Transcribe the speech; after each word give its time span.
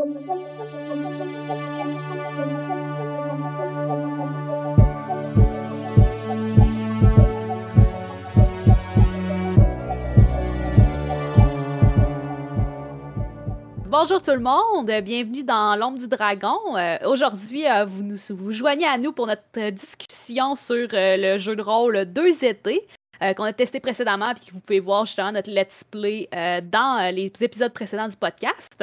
Bonjour 0.00 0.12
tout 14.22 14.30
le 14.30 14.38
monde, 14.38 14.86
bienvenue 15.02 15.42
dans 15.42 15.76
l'ombre 15.78 15.98
du 15.98 16.08
dragon. 16.08 16.56
Euh, 16.78 16.96
aujourd'hui, 17.04 17.66
euh, 17.66 17.84
vous 17.84 18.02
nous 18.02 18.16
vous 18.30 18.52
joignez 18.52 18.86
à 18.86 18.96
nous 18.96 19.12
pour 19.12 19.26
notre 19.26 19.68
discussion 19.68 20.56
sur 20.56 20.88
euh, 20.94 21.16
le 21.18 21.36
jeu 21.36 21.54
de 21.54 21.62
rôle 21.62 22.06
Deux 22.06 22.42
étés 22.42 22.86
qu'on 23.36 23.44
a 23.44 23.52
testé 23.52 23.80
précédemment 23.80 24.30
et 24.30 24.34
que 24.36 24.50
vous 24.50 24.60
pouvez 24.60 24.80
voir 24.80 25.04
justement 25.04 25.32
notre 25.32 25.50
let's 25.50 25.84
play 25.84 26.26
dans 26.32 27.14
les 27.14 27.30
épisodes 27.42 27.74
précédents 27.74 28.08
du 28.08 28.16
podcast. 28.16 28.82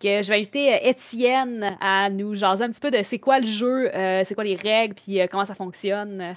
Que 0.00 0.22
je 0.22 0.28
vais 0.28 0.36
inviter 0.36 0.88
Étienne 0.88 1.76
à 1.80 2.10
nous 2.10 2.34
jaser 2.34 2.64
un 2.64 2.70
petit 2.70 2.80
peu 2.80 2.90
de 2.90 3.02
c'est 3.02 3.18
quoi 3.18 3.40
le 3.40 3.46
jeu, 3.46 3.90
c'est 4.24 4.34
quoi 4.34 4.44
les 4.44 4.56
règles 4.56 4.94
puis 4.94 5.20
comment 5.30 5.46
ça 5.46 5.54
fonctionne. 5.54 6.36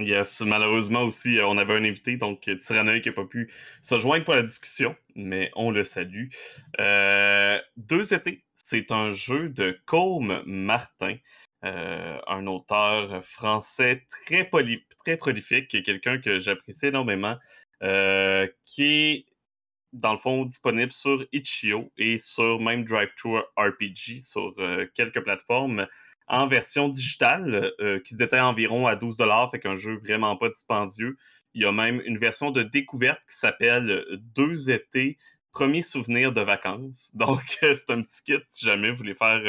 Yes, 0.00 0.42
malheureusement 0.42 1.02
aussi, 1.02 1.38
euh, 1.38 1.46
on 1.48 1.58
avait 1.58 1.74
un 1.74 1.82
invité, 1.82 2.16
donc 2.16 2.46
euh, 2.46 2.56
Tyrannoï 2.56 3.00
qui 3.00 3.08
n'a 3.08 3.14
pas 3.16 3.24
pu 3.24 3.52
se 3.82 3.98
joindre 3.98 4.24
pour 4.24 4.34
la 4.34 4.44
discussion, 4.44 4.94
mais 5.16 5.50
on 5.56 5.72
le 5.72 5.82
salue. 5.82 6.28
Euh, 6.78 7.58
Deux 7.76 8.14
étés, 8.14 8.44
c'est 8.54 8.92
un 8.92 9.10
jeu 9.10 9.48
de 9.48 9.76
Côme 9.86 10.40
Martin, 10.46 11.16
un 11.62 12.46
auteur 12.46 13.24
français 13.24 14.06
très, 14.08 14.48
très 15.00 15.16
prolifique, 15.16 15.82
quelqu'un 15.82 16.18
que 16.18 16.38
j'apprécie 16.38 16.86
énormément, 16.86 17.36
qui 18.64 18.84
est 18.84 19.26
dans 19.98 20.12
le 20.12 20.18
fond 20.18 20.44
disponible 20.44 20.92
sur 20.92 21.24
Itch.io 21.32 21.92
et 21.96 22.18
sur 22.18 22.60
même 22.60 22.84
DriveThru 22.84 23.40
RPG 23.56 24.20
sur 24.22 24.54
quelques 24.94 25.22
plateformes 25.22 25.86
en 26.28 26.46
version 26.46 26.88
digitale 26.88 27.72
euh, 27.80 27.98
qui 28.00 28.14
se 28.14 28.18
détaille 28.18 28.40
environ 28.40 28.86
à 28.86 28.96
12 28.96 29.18
fait 29.50 29.58
qu'un 29.58 29.76
jeu 29.76 29.98
vraiment 29.98 30.36
pas 30.36 30.48
dispendieux. 30.48 31.16
Il 31.54 31.62
y 31.62 31.64
a 31.64 31.72
même 31.72 32.02
une 32.04 32.18
version 32.18 32.50
de 32.50 32.62
découverte 32.62 33.20
qui 33.28 33.36
s'appelle 33.36 33.90
euh, 33.90 34.16
Deux 34.34 34.70
étés, 34.70 35.18
premier 35.52 35.82
souvenir 35.82 36.32
de 36.32 36.42
vacances. 36.42 37.10
Donc, 37.16 37.58
c'est 37.60 37.90
un 37.90 38.02
petit 38.02 38.22
kit 38.24 38.44
si 38.48 38.66
jamais 38.66 38.90
vous 38.90 38.98
voulez 38.98 39.14
faire 39.14 39.40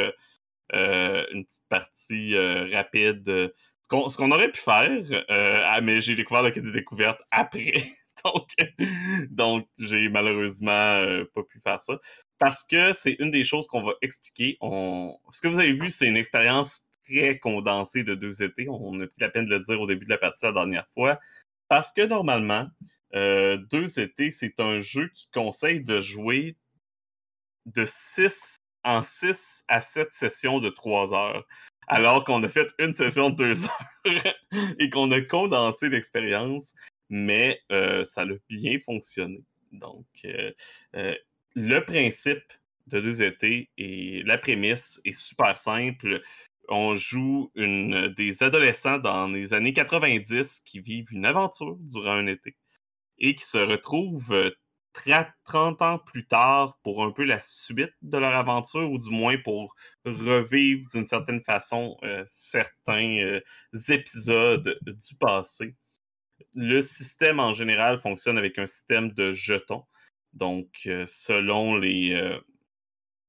euh, 0.73 1.25
une 1.31 1.45
petite 1.45 1.67
partie 1.67 2.35
rapide. 2.71 3.51
Ce 3.81 4.17
qu'on 4.17 4.31
aurait 4.31 4.51
pu 4.51 4.61
faire, 4.61 5.81
mais 5.81 5.99
j'ai 5.99 6.15
découvert 6.15 6.43
le 6.43 6.51
kit 6.51 6.61
de 6.61 6.71
découverte 6.71 7.19
après. 7.31 7.73
donc, 8.25 8.55
donc 9.29 9.67
j'ai 9.79 10.09
malheureusement 10.09 11.25
pas 11.33 11.43
pu 11.43 11.59
faire 11.59 11.79
ça 11.79 11.99
parce 12.39 12.63
que 12.63 12.93
c'est 12.93 13.17
une 13.19 13.31
des 13.31 13.43
choses 13.43 13.67
qu'on 13.67 13.83
va 13.83 13.93
expliquer. 14.01 14.57
Ce 14.61 15.41
que 15.41 15.47
vous 15.47 15.59
avez 15.59 15.73
vu, 15.73 15.89
c'est 15.89 16.07
une 16.07 16.17
expérience 16.17 16.89
très 17.05 17.37
condensée 17.37 18.03
de 18.03 18.15
deux 18.15 18.41
étés. 18.41 18.67
On 18.69 18.99
a 19.01 19.07
pris 19.07 19.19
la 19.19 19.29
peine 19.29 19.45
de 19.45 19.51
le 19.51 19.59
dire 19.59 19.79
au 19.79 19.85
début 19.85 20.05
de 20.05 20.09
la 20.09 20.17
partie 20.17 20.45
la 20.45 20.53
dernière 20.53 20.87
fois. 20.93 21.19
Parce 21.67 21.91
que 21.91 22.01
normalement, 22.01 22.67
euh, 23.13 23.57
deux 23.69 23.99
étés, 23.99 24.31
c'est 24.31 24.59
un 24.59 24.79
jeu 24.79 25.09
qui 25.13 25.29
conseille 25.33 25.83
de 25.83 25.99
jouer 25.99 26.55
de 27.65 27.85
6 27.85 28.57
en 28.83 29.03
6 29.03 29.65
à 29.67 29.81
7 29.81 30.11
sessions 30.11 30.59
de 30.59 30.69
3 30.69 31.13
heures. 31.13 31.45
Alors 31.87 32.23
qu'on 32.23 32.41
a 32.43 32.47
fait 32.47 32.71
une 32.79 32.93
session 32.93 33.29
de 33.31 33.35
2 33.35 33.65
heures 33.65 34.35
et 34.79 34.89
qu'on 34.89 35.11
a 35.11 35.21
condensé 35.21 35.89
l'expérience, 35.89 36.75
mais 37.09 37.61
euh, 37.71 38.03
ça 38.03 38.21
a 38.21 38.25
bien 38.49 38.79
fonctionné. 38.79 39.43
Donc, 39.71 40.05
euh, 40.25 40.51
le 41.55 41.79
principe 41.81 42.53
de 42.87 42.99
deux 42.99 43.21
étés 43.21 43.69
et 43.77 44.23
la 44.23 44.37
prémisse 44.37 45.01
est 45.05 45.13
super 45.13 45.57
simple. 45.57 46.21
On 46.69 46.95
joue 46.95 47.51
des 47.55 48.43
adolescents 48.43 48.99
dans 48.99 49.27
les 49.27 49.53
années 49.53 49.73
90 49.73 50.61
qui 50.65 50.79
vivent 50.79 51.11
une 51.11 51.25
aventure 51.25 51.77
durant 51.79 52.13
un 52.13 52.27
été 52.27 52.55
et 53.17 53.35
qui 53.35 53.43
se 53.45 53.57
retrouvent 53.57 54.51
30 55.45 55.81
ans 55.81 55.99
plus 55.99 56.25
tard 56.27 56.77
pour 56.83 57.03
un 57.03 57.11
peu 57.11 57.23
la 57.23 57.39
suite 57.39 57.93
de 58.01 58.17
leur 58.17 58.33
aventure 58.33 58.89
ou 58.91 58.97
du 58.97 59.09
moins 59.09 59.37
pour 59.37 59.75
revivre 60.05 60.85
d'une 60.91 61.05
certaine 61.05 61.43
façon 61.43 61.97
euh, 62.03 62.23
certains 62.25 63.17
euh, 63.19 63.41
épisodes 63.89 64.77
du 64.81 65.15
passé. 65.19 65.75
Le 66.55 66.81
système 66.81 67.39
en 67.39 67.53
général 67.53 67.99
fonctionne 67.99 68.37
avec 68.37 68.59
un 68.59 68.65
système 68.65 69.11
de 69.11 69.31
jetons. 69.31 69.85
Donc, 70.33 70.67
euh, 70.85 71.05
euh, 71.29 72.39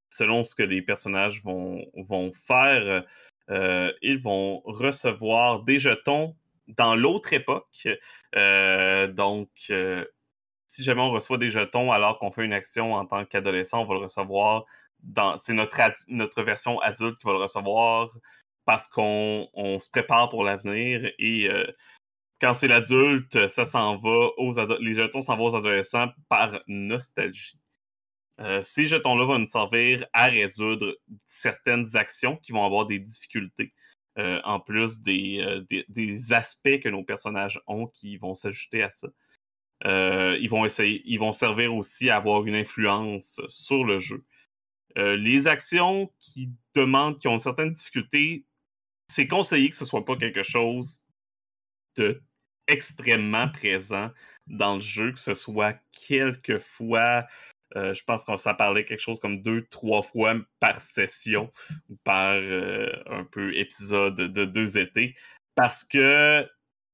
selon 0.09 0.45
ce 0.45 0.55
que 0.55 0.63
les 0.63 0.83
personnages 0.83 1.43
vont, 1.43 2.31
faire, 2.33 3.05
euh, 3.51 3.93
ils 4.03 4.19
vont 4.19 4.61
recevoir 4.65 5.63
des 5.63 5.79
jetons 5.79 6.37
dans 6.69 6.95
l'autre 6.95 7.33
époque. 7.33 7.89
donc, 9.15 9.49
si 10.67 10.85
jamais 10.85 11.01
on 11.01 11.11
reçoit 11.11 11.39
des 11.39 11.51
jetons 11.51 11.91
alors 11.91 12.19
qu'on 12.19 12.31
fait 12.31 12.45
une 12.45 12.53
action 12.53 12.95
en 12.95 13.07
tant 13.07 13.25
qu'adolescent, 13.25 13.83
on 13.83 13.87
va 13.87 13.95
le 13.95 14.01
recevoir 14.03 14.67
dans. 15.03 15.37
C'est 15.37 15.55
notre, 15.55 15.81
notre 16.09 16.43
version 16.43 16.79
adulte 16.81 17.19
qui 17.19 17.27
va 17.27 17.33
le 17.33 17.39
recevoir 17.39 18.17
parce 18.65 18.87
qu'on 18.87 19.49
se 19.55 19.91
prépare 19.91 20.29
pour 20.29 20.45
l'avenir 20.45 21.11
et 21.19 21.49
quand 22.41 22.55
c'est 22.55 22.69
l'adulte, 22.69 23.49
ça 23.49 23.67
s'en 23.67 23.97
va 23.99 24.31
aux 24.39 24.53
les 24.81 24.95
jetons 24.95 25.21
s'en 25.21 25.37
vont 25.37 25.47
aux 25.47 25.57
adolescents 25.57 26.09
par 26.29 26.61
nostalgie. 26.67 27.59
Euh, 28.41 28.63
ces 28.63 28.87
jetons-là 28.87 29.27
vont 29.27 29.39
nous 29.39 29.47
servir 29.47 30.07
à 30.15 30.27
résoudre 30.27 30.97
certaines 31.27 31.97
actions 31.97 32.39
qui 32.39 32.53
vont 32.53 32.65
avoir 32.65 32.87
des 32.87 32.99
difficultés, 32.99 33.75
euh, 34.19 34.41
en 34.45 34.59
plus 34.61 35.03
euh, 35.07 35.61
des, 35.69 35.85
des, 35.89 36.33
aspects 36.33 36.81
que 36.81 36.89
nos 36.89 37.05
personnages 37.05 37.61
ont 37.67 37.87
qui 37.87 38.17
vont 38.17 38.33
s'ajouter 38.33 38.83
à 38.83 38.91
ça. 38.91 39.09
ils 39.85 40.49
vont 40.49 40.65
essayer, 40.65 41.03
ils 41.05 41.19
vont 41.21 41.33
servir 41.33 41.75
aussi 41.75 42.09
à 42.09 42.17
avoir 42.17 42.47
une 42.47 42.55
influence 42.55 43.41
sur 43.49 43.85
le 43.85 43.99
jeu. 43.99 44.25
les 44.97 45.47
actions 45.47 46.11
qui 46.19 46.51
demandent, 46.75 47.19
qui 47.19 47.29
ont 47.29 47.39
certaines 47.39 47.73
difficultés, 47.73 48.47
c'est 49.09 49.27
conseillé 49.27 49.69
que 49.69 49.77
ce 49.77 49.85
soit 49.85 50.05
pas 50.05 50.17
quelque 50.17 50.43
chose 50.43 51.03
de 51.97 52.23
extrêmement 52.71 53.49
présent 53.49 54.11
dans 54.47 54.75
le 54.75 54.81
jeu, 54.81 55.13
que 55.13 55.21
ce 55.21 55.35
soit 55.35 55.75
quelques 55.93 56.59
fois, 56.59 57.27
euh, 57.77 57.95
je 57.95 58.03
pense 58.05 58.25
qu'on 58.25 58.37
s'en 58.37 58.55
parlait 58.55 58.85
quelque 58.85 59.01
chose 59.01 59.21
comme 59.21 59.43
deux, 59.43 59.67
trois 59.67 60.03
fois 60.03 60.35
par 60.59 60.81
session 60.83 61.51
ou 61.89 61.97
par 62.05 62.35
euh, 62.35 62.91
un 63.07 63.25
peu 63.25 63.57
épisode 63.57 64.17
de 64.17 64.45
deux 64.45 64.79
étés, 64.79 65.15
parce 65.55 65.85
que 65.85 66.49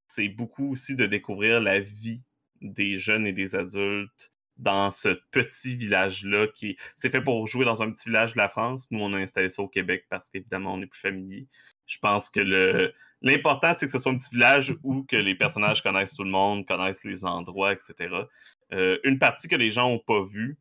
c'est 0.07 0.29
beaucoup 0.29 0.73
aussi 0.73 0.97
de 0.97 1.07
découvrir 1.07 1.61
la 1.61 1.81
vie 1.81 2.23
des 2.61 2.99
jeunes 2.99 3.27
et 3.27 3.33
des 3.33 3.55
adultes 3.55 4.33
dans 4.57 4.91
ce 4.91 5.21
petit 5.31 5.77
village-là 5.77 6.47
qui 6.49 6.79
c'est 6.95 7.11
fait 7.11 7.21
pour 7.21 7.47
jouer 7.47 7.65
dans 7.65 7.83
un 7.83 7.91
petit 7.91 8.09
village 8.09 8.33
de 8.33 8.39
la 8.39 8.49
France. 8.49 8.91
Nous, 8.91 9.01
on 9.01 9.13
a 9.13 9.19
installé 9.19 9.51
ça 9.51 9.63
au 9.63 9.69
Québec 9.69 10.07
parce 10.09 10.31
qu'évidemment, 10.31 10.75
on 10.75 10.83
est 10.83 10.87
plus 10.87 11.01
familier. 11.01 11.47
Je 11.87 11.99
pense 11.99 12.31
que 12.31 12.41
le, 12.41 12.95
L'important, 13.23 13.73
c'est 13.75 13.87
que 13.87 13.93
ce 13.93 13.99
soit 13.99 14.13
un 14.13 14.17
petit 14.17 14.35
village 14.35 14.75
où 14.83 15.05
que 15.05 15.17
les 15.17 15.35
personnages 15.35 15.83
connaissent 15.83 16.15
tout 16.15 16.25
le 16.25 16.31
monde, 16.31 16.67
connaissent 16.67 17.05
les 17.05 17.25
endroits, 17.25 17.73
etc. 17.73 18.15
Euh, 18.73 18.99
une 19.05 19.19
partie 19.19 19.49
que 19.49 19.57
les 19.57 19.71
gens 19.71 19.89
n'ont 19.91 19.99
pas 19.99 20.23
vue, 20.23 20.59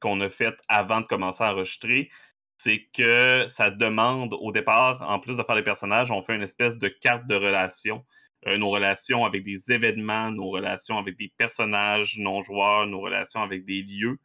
qu'on 0.00 0.20
a 0.20 0.28
faite 0.28 0.58
avant 0.68 1.00
de 1.00 1.06
commencer 1.06 1.44
à 1.44 1.52
enregistrer, 1.52 2.10
c'est 2.56 2.88
que 2.92 3.46
ça 3.48 3.70
demande 3.70 4.34
au 4.34 4.52
départ, 4.52 5.02
en 5.08 5.18
plus 5.18 5.36
de 5.36 5.42
faire 5.42 5.56
les 5.56 5.62
personnages, 5.62 6.10
on 6.10 6.22
fait 6.22 6.34
une 6.34 6.42
espèce 6.42 6.78
de 6.78 6.88
carte 6.88 7.26
de 7.26 7.34
relation. 7.34 8.04
Euh, 8.46 8.58
nos 8.58 8.70
relations 8.70 9.24
avec 9.24 9.44
des 9.44 9.72
événements, 9.72 10.32
nos 10.32 10.50
relations 10.50 10.98
avec 10.98 11.16
des 11.16 11.32
personnages 11.36 12.18
non-joueurs, 12.18 12.86
nos 12.86 13.00
relations 13.00 13.40
avec 13.40 13.64
des 13.64 13.82
lieux. 13.82 14.18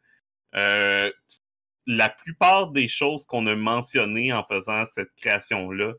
Euh, 0.56 1.10
la 1.86 2.08
plupart 2.08 2.70
des 2.72 2.88
choses 2.88 3.24
qu'on 3.26 3.46
a 3.46 3.54
mentionnées 3.54 4.32
en 4.32 4.42
faisant 4.42 4.84
cette 4.84 5.14
création-là, 5.16 5.94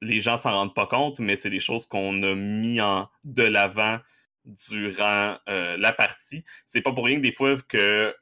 les 0.00 0.20
gens 0.20 0.36
s'en 0.36 0.52
rendent 0.52 0.74
pas 0.74 0.86
compte, 0.86 1.18
mais 1.18 1.36
c'est 1.36 1.50
des 1.50 1.60
choses 1.60 1.86
qu'on 1.86 2.22
a 2.22 2.34
mis 2.34 2.80
en 2.80 3.08
de 3.24 3.42
l'avant 3.42 3.98
durant 4.44 5.38
euh, 5.48 5.76
la 5.76 5.92
partie. 5.92 6.44
C'est 6.66 6.82
pas 6.82 6.92
pour 6.92 7.04
rien 7.06 7.16
que 7.16 7.22
des 7.22 7.32
fois 7.32 7.56
que 7.68 8.14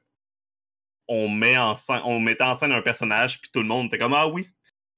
on 1.09 1.29
met 1.29 1.59
en 1.59 1.75
scène, 1.75 2.01
on 2.05 2.21
mettait 2.21 2.45
en 2.45 2.55
scène 2.55 2.73
un 2.73 2.83
personnage, 2.83 3.41
puis 3.41 3.51
tout 3.53 3.61
le 3.61 3.67
monde 3.67 3.87
était 3.87 3.99
comme 3.99 4.15
Ah 4.15 4.29
oui, 4.29 4.47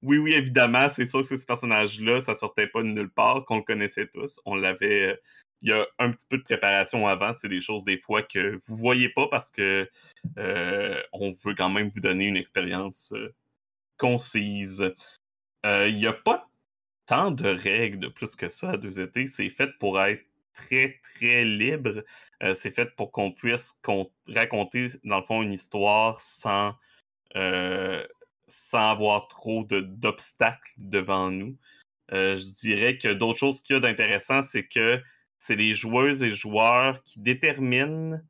oui, 0.01 0.17
oui, 0.17 0.33
évidemment, 0.33 0.87
c'est 0.89 1.05
sûr 1.07 1.21
que 1.27 1.35
ce 1.35 1.45
personnage-là, 1.45 2.21
ça 2.21 2.35
sortait 2.35 2.67
pas 2.67 2.81
de 2.83 2.87
nulle 2.87 3.09
part, 3.09 3.43
qu'on 3.45 3.57
le 3.57 3.63
connaissait 3.63 4.07
tous. 4.07 4.39
On 4.45 4.55
l'avait. 4.55 5.11
Euh, 5.11 5.15
il 5.61 5.69
y 5.69 5.73
a 5.73 5.85
un 5.97 6.11
petit 6.11 6.27
peu 6.29 6.37
de 6.37 6.43
préparation 6.43 7.07
avant. 7.07 7.33
C'est 7.33 7.49
des 7.49 7.61
choses 7.61 7.83
des 7.85 7.97
fois 7.97 8.21
que 8.21 8.59
vous 8.67 8.75
voyez 8.75 9.09
pas 9.09 9.27
parce 9.29 9.49
que 9.49 9.89
euh, 10.37 11.01
on 11.11 11.31
veut 11.31 11.55
quand 11.55 11.69
même 11.69 11.89
vous 11.89 12.01
donner 12.01 12.25
une 12.25 12.37
expérience 12.37 13.13
concise. 13.97 14.93
Il 15.63 15.95
n'y 15.95 16.05
a 16.05 16.13
pas 16.13 16.47
tant 17.05 17.31
de 17.31 17.47
règles 17.47 17.99
de 17.99 18.07
plus 18.07 18.35
que 18.35 18.49
ça 18.49 18.71
à 18.71 18.77
deux 18.77 18.99
étés. 18.99 19.27
C'est 19.27 19.49
fait 19.49 19.71
pour 19.79 20.01
être 20.01 20.25
très, 20.53 20.99
très 21.03 21.43
libre. 21.43 22.03
Euh, 22.43 22.53
c'est 22.53 22.71
fait 22.71 22.95
pour 22.95 23.11
qu'on 23.11 23.31
puisse 23.31 23.79
raconter, 24.27 24.87
dans 25.03 25.19
le 25.19 25.25
fond, 25.25 25.41
une 25.41 25.53
histoire 25.53 26.21
sans 26.21 26.75
sans 28.47 28.91
avoir 28.91 29.27
trop 29.27 29.65
d'obstacles 29.65 30.71
devant 30.77 31.29
nous. 31.31 31.57
je 32.09 32.59
dirais 32.61 32.97
que 32.97 33.09
d'autres 33.09 33.37
choses 33.39 33.61
qu'il 33.61 33.73
y 33.73 33.77
a 33.77 33.81
d'intéressant, 33.81 34.41
c'est 34.41 34.65
que 34.65 35.01
c'est 35.37 35.57
les 35.57 35.73
joueuses 35.73 36.23
et 36.23 36.31
joueurs 36.31 37.03
qui 37.03 37.19
déterminent 37.19 38.21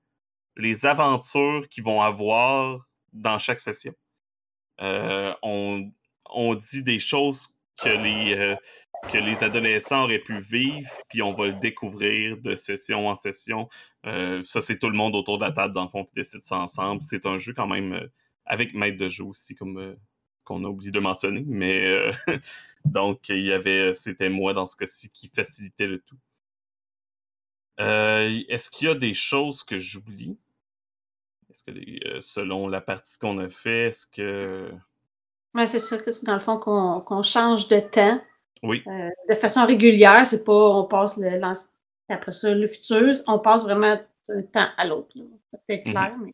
les 0.57 0.87
aventures 0.87 1.69
qu'ils 1.69 1.83
vont 1.83 2.01
avoir 2.01 2.89
dans 3.13 3.37
chaque 3.37 3.59
session. 3.59 3.93
on, 4.79 5.91
on, 6.31 6.55
dit 6.55 6.81
des 6.81 6.99
choses 6.99 7.59
que 7.77 7.89
les, 7.89 8.55
que 9.11 9.17
les 9.17 9.43
adolescents 9.43 10.03
auraient 10.03 10.19
pu 10.19 10.39
vivre, 10.39 10.89
puis 11.09 11.21
on 11.21 11.33
va 11.33 11.47
le 11.47 11.59
découvrir 11.59 12.37
de 12.37 12.55
session 12.55 13.07
en 13.07 13.15
session. 13.15 13.69
Euh, 14.05 14.43
ça, 14.43 14.61
c'est 14.61 14.79
tout 14.79 14.89
le 14.89 14.97
monde 14.97 15.15
autour 15.15 15.37
de 15.37 15.45
la 15.45 15.51
table, 15.51 15.73
dans 15.73 15.83
le 15.83 15.89
fond, 15.89 16.05
qui 16.05 16.13
décide 16.15 16.41
ça 16.41 16.57
ensemble. 16.57 17.01
C'est 17.01 17.25
un 17.25 17.37
jeu 17.37 17.53
quand 17.53 17.67
même 17.67 17.93
euh, 17.93 18.07
avec 18.45 18.73
maître 18.73 18.97
de 18.97 19.09
jeu 19.09 19.23
aussi, 19.23 19.55
comme 19.55 19.77
euh, 19.77 19.95
qu'on 20.43 20.63
a 20.63 20.67
oublié 20.67 20.91
de 20.91 20.99
mentionner. 20.99 21.43
Mais 21.47 22.11
donc, 22.85 23.29
il 23.29 23.43
y 23.43 23.51
avait, 23.51 23.93
c'était 23.93 24.29
moi 24.29 24.53
dans 24.53 24.65
ce 24.65 24.75
cas-ci 24.75 25.11
qui 25.11 25.29
facilitait 25.29 25.87
le 25.87 25.99
tout. 25.99 26.19
Est-ce 27.77 28.69
qu'il 28.69 28.87
y 28.87 28.91
a 28.91 28.95
des 28.95 29.13
choses 29.13 29.63
que 29.63 29.79
j'oublie? 29.79 30.37
Est-ce 31.49 31.63
que 31.63 32.19
selon 32.19 32.67
la 32.67 32.81
partie 32.81 33.17
qu'on 33.17 33.37
a 33.39 33.49
fait, 33.49 33.87
est-ce 33.89 34.07
que. 34.07 34.71
Oui, 35.55 35.67
c'est 35.67 35.79
ça 35.79 35.97
que 35.97 36.11
c'est 36.11 36.25
dans 36.25 36.33
le 36.33 36.41
fond 36.41 36.57
qu'on 36.57 37.23
change 37.23 37.69
de 37.69 37.79
temps. 37.79 38.21
Oui. 38.61 38.83
Euh, 38.87 39.09
de 39.29 39.35
façon 39.35 39.65
régulière, 39.65 40.25
c'est 40.25 40.43
pas 40.43 40.51
on 40.51 40.85
passe 40.85 41.17
le, 41.17 41.29
après 42.09 42.31
ça 42.31 42.53
le 42.53 42.67
futur, 42.67 43.13
on 43.27 43.39
passe 43.39 43.63
vraiment 43.63 43.99
d'un 44.27 44.41
temps 44.41 44.67
à 44.77 44.85
l'autre. 44.85 45.09
C'est 45.15 45.59
peut-être 45.65 45.85
mhm. 45.85 45.91
clair, 45.91 46.17
mais. 46.21 46.31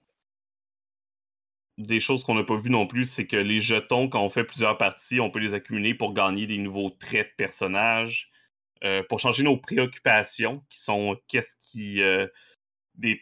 Des 1.77 1.99
choses 1.99 2.23
qu'on 2.23 2.35
n'a 2.35 2.43
pas 2.43 2.57
vues 2.57 2.69
non 2.69 2.85
plus, 2.85 3.05
c'est 3.05 3.25
que 3.25 3.37
les 3.37 3.59
jetons, 3.59 4.09
quand 4.09 4.21
on 4.21 4.29
fait 4.29 4.43
plusieurs 4.43 4.77
parties, 4.77 5.19
on 5.19 5.31
peut 5.31 5.39
les 5.39 5.53
accumuler 5.53 5.93
pour 5.93 6.13
gagner 6.13 6.45
des 6.45 6.57
nouveaux 6.57 6.89
traits 6.89 7.29
de 7.29 7.35
personnages, 7.37 8.29
euh, 8.83 9.01
pour 9.09 9.19
changer 9.19 9.43
nos 9.43 9.57
préoccupations, 9.57 10.63
qui 10.69 10.79
sont 10.79 11.17
qu'est-ce 11.27 11.55
qui. 11.61 12.01
Euh, 12.01 12.27
des 12.95 13.19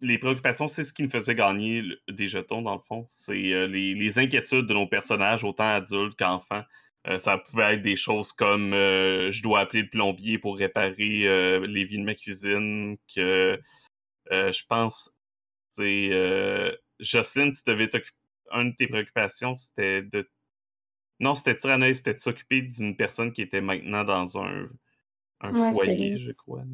les 0.00 0.18
préoccupations, 0.18 0.68
c'est 0.68 0.84
ce 0.84 0.92
qui 0.92 1.02
nous 1.02 1.10
faisait 1.10 1.34
gagner 1.34 1.82
des 2.08 2.28
jetons, 2.28 2.62
dans 2.62 2.74
le 2.74 2.80
fond. 2.80 3.04
C'est 3.08 3.34
les, 3.34 3.94
les, 3.94 4.18
inquiétudes 4.18 4.66
de 4.66 4.74
nos 4.74 4.86
personnages, 4.86 5.44
autant 5.44 5.74
adultes 5.74 6.18
qu'enfants. 6.18 6.64
Euh, 7.06 7.16
ça 7.16 7.38
pouvait 7.38 7.74
être 7.74 7.82
des 7.82 7.96
choses 7.96 8.32
comme 8.32 8.74
euh, 8.74 9.30
je 9.30 9.42
dois 9.42 9.60
appeler 9.60 9.82
le 9.82 9.88
plombier 9.88 10.38
pour 10.38 10.58
réparer 10.58 11.26
euh, 11.26 11.66
les 11.66 11.84
vies 11.84 11.98
de 11.98 12.04
ma 12.04 12.14
cuisine, 12.14 12.98
que 13.14 13.58
je 14.30 14.62
pense, 14.68 15.18
c'est 15.72 16.10
Jocelyne, 17.00 17.50
tu 17.50 17.62
devais 17.66 17.88
t'occuper. 17.88 18.16
Une 18.52 18.72
de 18.72 18.76
tes 18.76 18.88
préoccupations, 18.88 19.54
c'était 19.54 20.02
de. 20.02 20.28
Non, 21.20 21.36
c'était 21.36 21.56
Tyranneuse, 21.56 21.98
c'était 21.98 22.14
de 22.14 22.18
s'occuper 22.18 22.62
d'une 22.62 22.96
personne 22.96 23.32
qui 23.32 23.42
était 23.42 23.60
maintenant 23.60 24.04
dans 24.04 24.38
un, 24.38 24.68
un 25.40 25.72
foyer, 25.72 26.18
je 26.18 26.32
crois. 26.32 26.64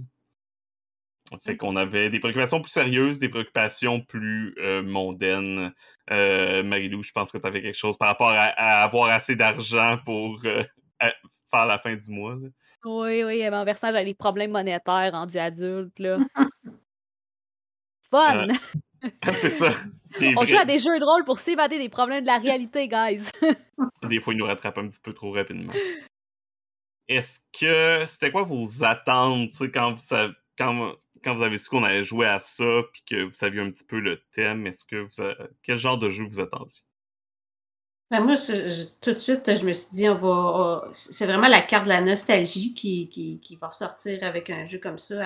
Fait 1.43 1.57
qu'on 1.57 1.75
avait 1.75 2.09
des 2.09 2.21
préoccupations 2.21 2.61
plus 2.61 2.71
sérieuses, 2.71 3.19
des 3.19 3.29
préoccupations 3.29 4.01
plus 4.01 4.55
euh, 4.59 4.83
mondaines. 4.83 5.73
Euh, 6.11 6.63
Marilou, 6.63 7.03
je 7.03 7.11
pense 7.11 7.33
que 7.33 7.39
tu 7.39 7.47
avais 7.47 7.63
quelque 7.63 7.77
chose 7.77 7.97
par 7.97 8.09
rapport 8.09 8.31
à, 8.31 8.83
avoir 8.83 9.09
assez 9.09 9.35
d'argent 9.35 9.99
pour 10.05 10.41
euh, 10.45 10.63
faire 11.51 11.67
la 11.67 11.79
fin 11.79 11.97
du 11.97 12.11
mois. 12.11 12.37
Oui, 12.85 13.25
oui, 13.25 13.49
en 13.49 13.65
versant 13.65 13.91
les 13.91 14.15
problèmes 14.15 14.53
monétaires 14.53 15.13
rendus 15.13 15.39
adultes. 15.39 15.99
Là. 15.99 16.19
Fun! 18.11 18.47
c'est 19.33 19.51
ça. 19.51 19.71
On 20.37 20.45
joue 20.45 20.59
à 20.59 20.65
des 20.65 20.79
jeux 20.79 20.99
de 20.99 21.05
rôle 21.05 21.25
pour 21.25 21.41
s'évader 21.41 21.79
des 21.79 21.89
problèmes 21.89 22.23
de 22.23 22.27
la 22.27 22.39
réalité, 22.39 22.87
guys. 22.87 23.23
des 24.09 24.21
fois, 24.21 24.33
ils 24.33 24.37
nous 24.37 24.47
rattrapent 24.47 24.79
un 24.79 24.89
petit 24.89 25.01
peu 25.03 25.13
trop 25.13 25.33
rapidement. 25.33 25.73
Est-ce 27.09 27.41
que 27.59 28.07
c'était 28.07 28.31
quoi 28.31 28.43
vos 28.45 28.85
attentes 28.85 29.61
quand 29.73 29.93
vous 29.93 30.01
savez 30.01 30.33
quand, 30.57 30.95
quand 31.23 31.35
vous 31.35 31.43
avez 31.43 31.59
su 31.59 31.69
qu'on 31.69 31.85
allait 31.85 32.03
jouer 32.03 32.27
à 32.27 32.41
ça, 32.41 32.83
puis 32.93 33.03
que 33.09 33.25
vous 33.25 33.33
saviez 33.33 33.61
un 33.61 33.71
petit 33.71 33.87
peu 33.87 34.01
le 34.01 34.21
thème, 34.33 34.67
est-ce 34.67 34.85
que 34.85 34.97
vous 34.97 35.33
quel 35.63 35.79
genre 35.79 35.99
de 35.99 36.09
jeu 36.09 36.25
vous 36.25 36.41
attendiez? 36.41 36.83
Ben 38.11 38.21
moi, 38.21 38.37
tout 39.01 39.13
de 39.13 39.19
suite, 39.19 39.57
je 39.57 39.65
me 39.65 39.73
suis 39.73 39.91
dit, 39.91 40.09
on 40.09 40.15
va. 40.15 40.89
c'est 40.93 41.27
vraiment 41.27 41.49
la 41.49 41.61
carte 41.61 41.85
de 41.85 41.89
la 41.89 42.01
nostalgie 42.01 42.73
qui, 42.73 43.09
qui, 43.09 43.57
va 43.61 43.69
ressortir 43.69 44.23
avec 44.23 44.49
un 44.49 44.65
jeu 44.65 44.79
comme 44.79 44.99
ça, 44.99 45.25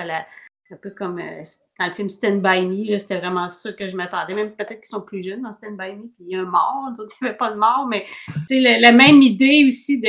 un 0.72 0.76
peu 0.76 0.90
comme 0.90 1.18
euh, 1.18 1.42
dans 1.78 1.86
le 1.86 1.92
film 1.92 2.08
Stand 2.08 2.40
By 2.42 2.64
Me. 2.64 2.98
C'était 2.98 3.18
vraiment 3.18 3.48
ça 3.48 3.72
que 3.72 3.88
je 3.88 3.96
m'attendais. 3.96 4.34
Même 4.34 4.52
peut-être 4.52 4.80
qu'ils 4.80 4.86
sont 4.86 5.02
plus 5.02 5.22
jeunes 5.22 5.42
dans 5.42 5.52
Stand 5.52 5.76
By 5.76 5.96
Me, 5.96 6.08
puis 6.08 6.24
il 6.26 6.30
y 6.30 6.36
a 6.36 6.40
un 6.40 6.44
mort, 6.44 6.92
d'autres, 6.96 7.14
il 7.20 7.24
n'y 7.24 7.28
avait 7.28 7.36
pas 7.36 7.50
de 7.50 7.58
mort, 7.58 7.86
mais 7.88 8.06
la, 8.50 8.92
même 8.92 9.20
idée 9.22 9.64
aussi 9.66 10.00
de, 10.00 10.08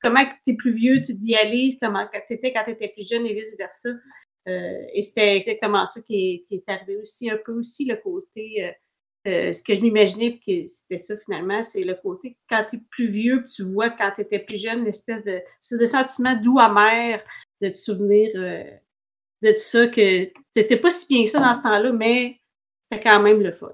comment 0.00 0.24
tu 0.44 0.52
es 0.52 0.54
plus 0.54 0.72
vieux, 0.72 1.02
tu 1.02 1.18
t'y 1.18 1.36
comment 1.80 2.06
tu 2.06 2.34
étais 2.34 2.50
quand 2.50 2.64
tu 2.64 2.70
étais 2.70 2.88
plus 2.88 3.08
jeune 3.08 3.26
et 3.26 3.34
vice-versa. 3.34 3.90
Euh, 4.48 4.82
et 4.94 5.02
c'était 5.02 5.36
exactement 5.36 5.84
ça 5.84 6.00
qui 6.00 6.42
est, 6.50 6.68
arrivé 6.68 6.96
aussi, 6.96 7.30
un 7.30 7.36
peu 7.36 7.52
aussi 7.52 7.84
le 7.84 7.96
côté, 7.96 8.64
euh, 8.64 8.72
euh, 9.30 9.52
ce 9.52 9.62
que 9.62 9.74
je 9.74 9.82
m'imaginais, 9.82 10.38
que 10.38 10.64
c'était 10.64 10.96
ça 10.96 11.16
finalement, 11.18 11.62
c'est 11.62 11.84
le 11.84 11.94
côté 11.94 12.38
quand 12.48 12.64
tu 12.70 12.76
es 12.76 12.80
plus 12.90 13.08
vieux, 13.08 13.44
tu 13.44 13.62
vois 13.62 13.90
quand 13.90 14.10
tu 14.14 14.22
étais 14.22 14.38
plus 14.38 14.62
jeune, 14.62 14.84
l'espèce 14.84 15.22
de, 15.24 15.40
c'est 15.60 15.78
des 15.78 15.86
sentiments 15.86 16.36
doux, 16.36 16.58
amers, 16.58 17.22
de 17.60 17.68
te 17.68 17.76
souvenir 17.76 18.30
de 19.42 19.54
ça, 19.56 19.86
que 19.88 20.22
c'était 20.54 20.78
pas 20.78 20.90
si 20.90 21.06
bien 21.08 21.24
que 21.24 21.30
ça 21.30 21.40
dans 21.40 21.54
ce 21.54 21.62
temps-là, 21.62 21.92
mais 21.92 22.40
c'était 22.82 23.02
quand 23.02 23.20
même 23.20 23.42
le 23.42 23.52
fun. 23.52 23.72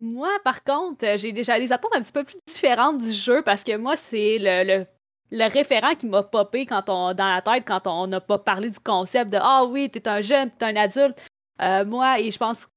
Moi, 0.00 0.30
par 0.42 0.64
contre, 0.64 1.18
j'ai 1.18 1.32
déjà 1.32 1.58
les 1.58 1.72
attentes 1.72 1.94
un 1.94 2.02
petit 2.02 2.12
peu 2.12 2.24
plus 2.24 2.38
différentes 2.46 3.02
du 3.02 3.12
jeu 3.12 3.42
parce 3.42 3.62
que 3.62 3.76
moi, 3.76 3.96
c'est 3.96 4.38
le 4.40 4.86
référent 5.32 5.94
qui 5.94 6.06
m'a 6.06 6.22
popé 6.22 6.66
quand 6.66 6.88
on, 6.88 7.14
dans 7.14 7.28
la 7.28 7.42
tête 7.42 7.64
quand 7.66 7.86
on 7.86 8.06
n'a 8.06 8.20
pas 8.20 8.38
parlé 8.38 8.70
du 8.70 8.80
concept 8.80 9.30
de 9.30 9.38
Ah 9.40 9.64
oui, 9.64 9.90
t'es 9.90 10.06
un 10.08 10.20
jeune, 10.20 10.50
t'es 10.50 10.64
un 10.64 10.76
adulte. 10.76 11.18
Euh, 11.62 11.84
moi, 11.84 12.18
et 12.20 12.30
je 12.30 12.38
pense 12.38 12.68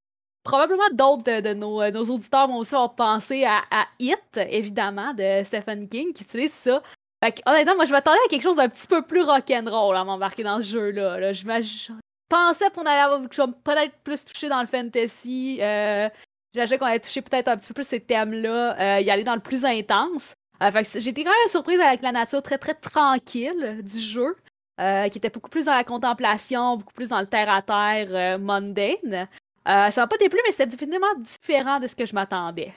probablement 0.44 0.90
d'autres 0.92 1.42
de, 1.42 1.54
nos, 1.54 1.82
auditeurs 2.10 2.48
vont 2.48 2.58
aussi 2.58 2.76
avoir 2.76 2.96
pensé 2.96 3.46
à, 3.46 3.62
à, 3.72 3.86
It, 4.00 4.20
évidemment, 4.36 5.14
de 5.14 5.44
Stephen 5.44 5.88
King, 5.88 6.14
qui 6.14 6.24
utilise 6.24 6.54
ça. 6.54 6.82
Fait 7.24 7.42
honnêtement, 7.46 7.76
moi, 7.76 7.86
je 7.86 7.92
m'attendais 7.92 8.20
à 8.26 8.30
quelque 8.30 8.42
chose 8.42 8.58
d'un 8.58 8.68
petit 8.68 8.88
peu 8.88 9.02
plus 9.02 9.22
rock'n'roll 9.22 9.96
à 9.96 10.04
m'embarquer 10.04 10.44
dans 10.44 10.62
ce 10.62 10.68
jeu-là. 10.68 11.20
Là. 11.20 11.32
Je, 11.32 11.92
pensais 12.28 12.70
qu'on 12.72 12.86
allait 12.86 13.28
peut-être 13.64 13.96
plus 14.04 14.26
toucher 14.26 14.50
dans 14.50 14.62
le 14.62 14.68
fantasy. 14.68 15.60
Euh, 15.62 16.10
qu'on 16.54 16.86
allait 16.86 17.00
toucher 17.00 17.22
peut-être 17.22 17.48
un 17.48 17.58
petit 17.58 17.70
peu 17.70 17.76
plus 17.76 17.88
ces 17.88 18.02
thèmes-là, 18.02 18.98
euh, 18.98 19.00
y 19.02 19.10
aller 19.10 19.24
dans 19.24 19.36
le 19.36 19.42
plus 19.42 19.64
intense. 19.64 20.34
Euh, 20.64 20.84
J'étais 21.00 21.24
quand 21.24 21.32
même 21.32 21.50
surprise 21.50 21.80
avec 21.80 22.02
la 22.02 22.12
nature 22.12 22.42
très 22.42 22.58
très 22.58 22.74
tranquille 22.74 23.82
du 23.84 24.00
jeu, 24.00 24.36
euh, 24.80 25.10
qui 25.10 25.18
était 25.18 25.30
beaucoup 25.30 25.50
plus 25.50 25.66
dans 25.66 25.76
la 25.76 25.84
contemplation, 25.84 26.78
beaucoup 26.78 26.94
plus 26.94 27.10
dans 27.10 27.20
le 27.20 27.28
terre-à-terre 27.28 28.08
euh, 28.12 28.38
mundane. 28.38 29.28
ça 29.66 29.92
m'a 29.96 30.08
pas 30.08 30.18
déplu, 30.18 30.40
mais 30.46 30.52
c'était 30.52 30.68
définitivement 30.68 31.16
différent 31.18 31.80
de 31.80 31.88
ce 31.88 31.96
que 31.96 32.06
je 32.06 32.14
m'attendais. 32.14 32.74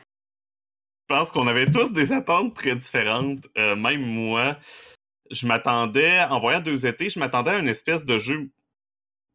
Je 1.09 1.14
pense 1.14 1.31
qu'on 1.31 1.47
avait 1.47 1.66
tous 1.66 1.93
des 1.93 2.12
attentes 2.12 2.55
très 2.55 2.75
différentes. 2.75 3.47
même 3.57 4.05
moi, 4.05 4.57
je 5.31 5.47
m'attendais, 5.47 6.21
en 6.21 6.40
voyant 6.40 6.61
deux 6.61 6.85
étés, 6.85 7.11
je 7.11 7.21
m'attendais 7.21 7.52
à 7.52 7.59
une 7.59 7.69
espèce 7.69 8.05
de 8.05 8.19
jeu 8.19 8.50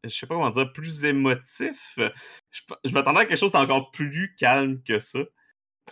je 0.04 0.08
sais 0.08 0.26
pas 0.26 0.34
comment 0.34 0.50
dire, 0.50 0.72
plus 0.72 1.04
émotif. 1.04 1.96
Je 1.96 2.92
m'attendais 2.92 3.20
à 3.20 3.24
quelque 3.24 3.38
chose 3.38 3.52
d'encore 3.52 3.92
plus 3.92 4.34
calme 4.36 4.82
que 4.82 4.98
ça. 4.98 5.20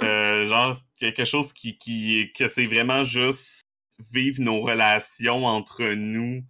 Euh, 0.02 0.46
genre, 0.46 0.80
quelque 0.98 1.24
chose 1.24 1.52
qui, 1.52 1.76
qui 1.78 2.32
que 2.36 2.48
c'est 2.48 2.66
vraiment 2.66 3.04
juste 3.04 3.62
vivre 4.12 4.40
nos 4.40 4.60
relations 4.60 5.44
entre 5.44 5.84
nous 5.84 6.42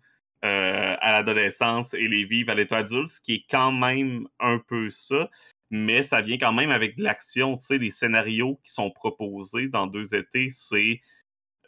euh, 0.45 0.97
à 1.01 1.13
l'adolescence 1.13 1.95
et 1.95 2.07
les 2.09 2.25
vivre 2.25 2.51
à 2.51 2.55
l'état 2.55 2.79
adulte, 2.79 3.09
ce 3.09 3.21
qui 3.21 3.35
est 3.35 3.45
quand 3.51 3.73
même 3.73 4.29
un 4.39 4.59
peu 4.59 4.89
ça, 4.91 5.29
mais 5.71 6.03
ça 6.03 6.21
vient 6.21 6.39
quand 6.39 6.53
même 6.53 6.71
avec 6.71 6.97
de 6.97 7.03
l'action. 7.03 7.57
Tu 7.57 7.65
sais, 7.65 7.79
les 7.79 7.91
scénarios 7.91 8.61
qui 8.65 8.73
sont 8.73 8.91
proposés 8.91 9.69
dans 9.69 9.87
deux 9.87 10.15
étés, 10.15 10.49
c'est 10.51 11.01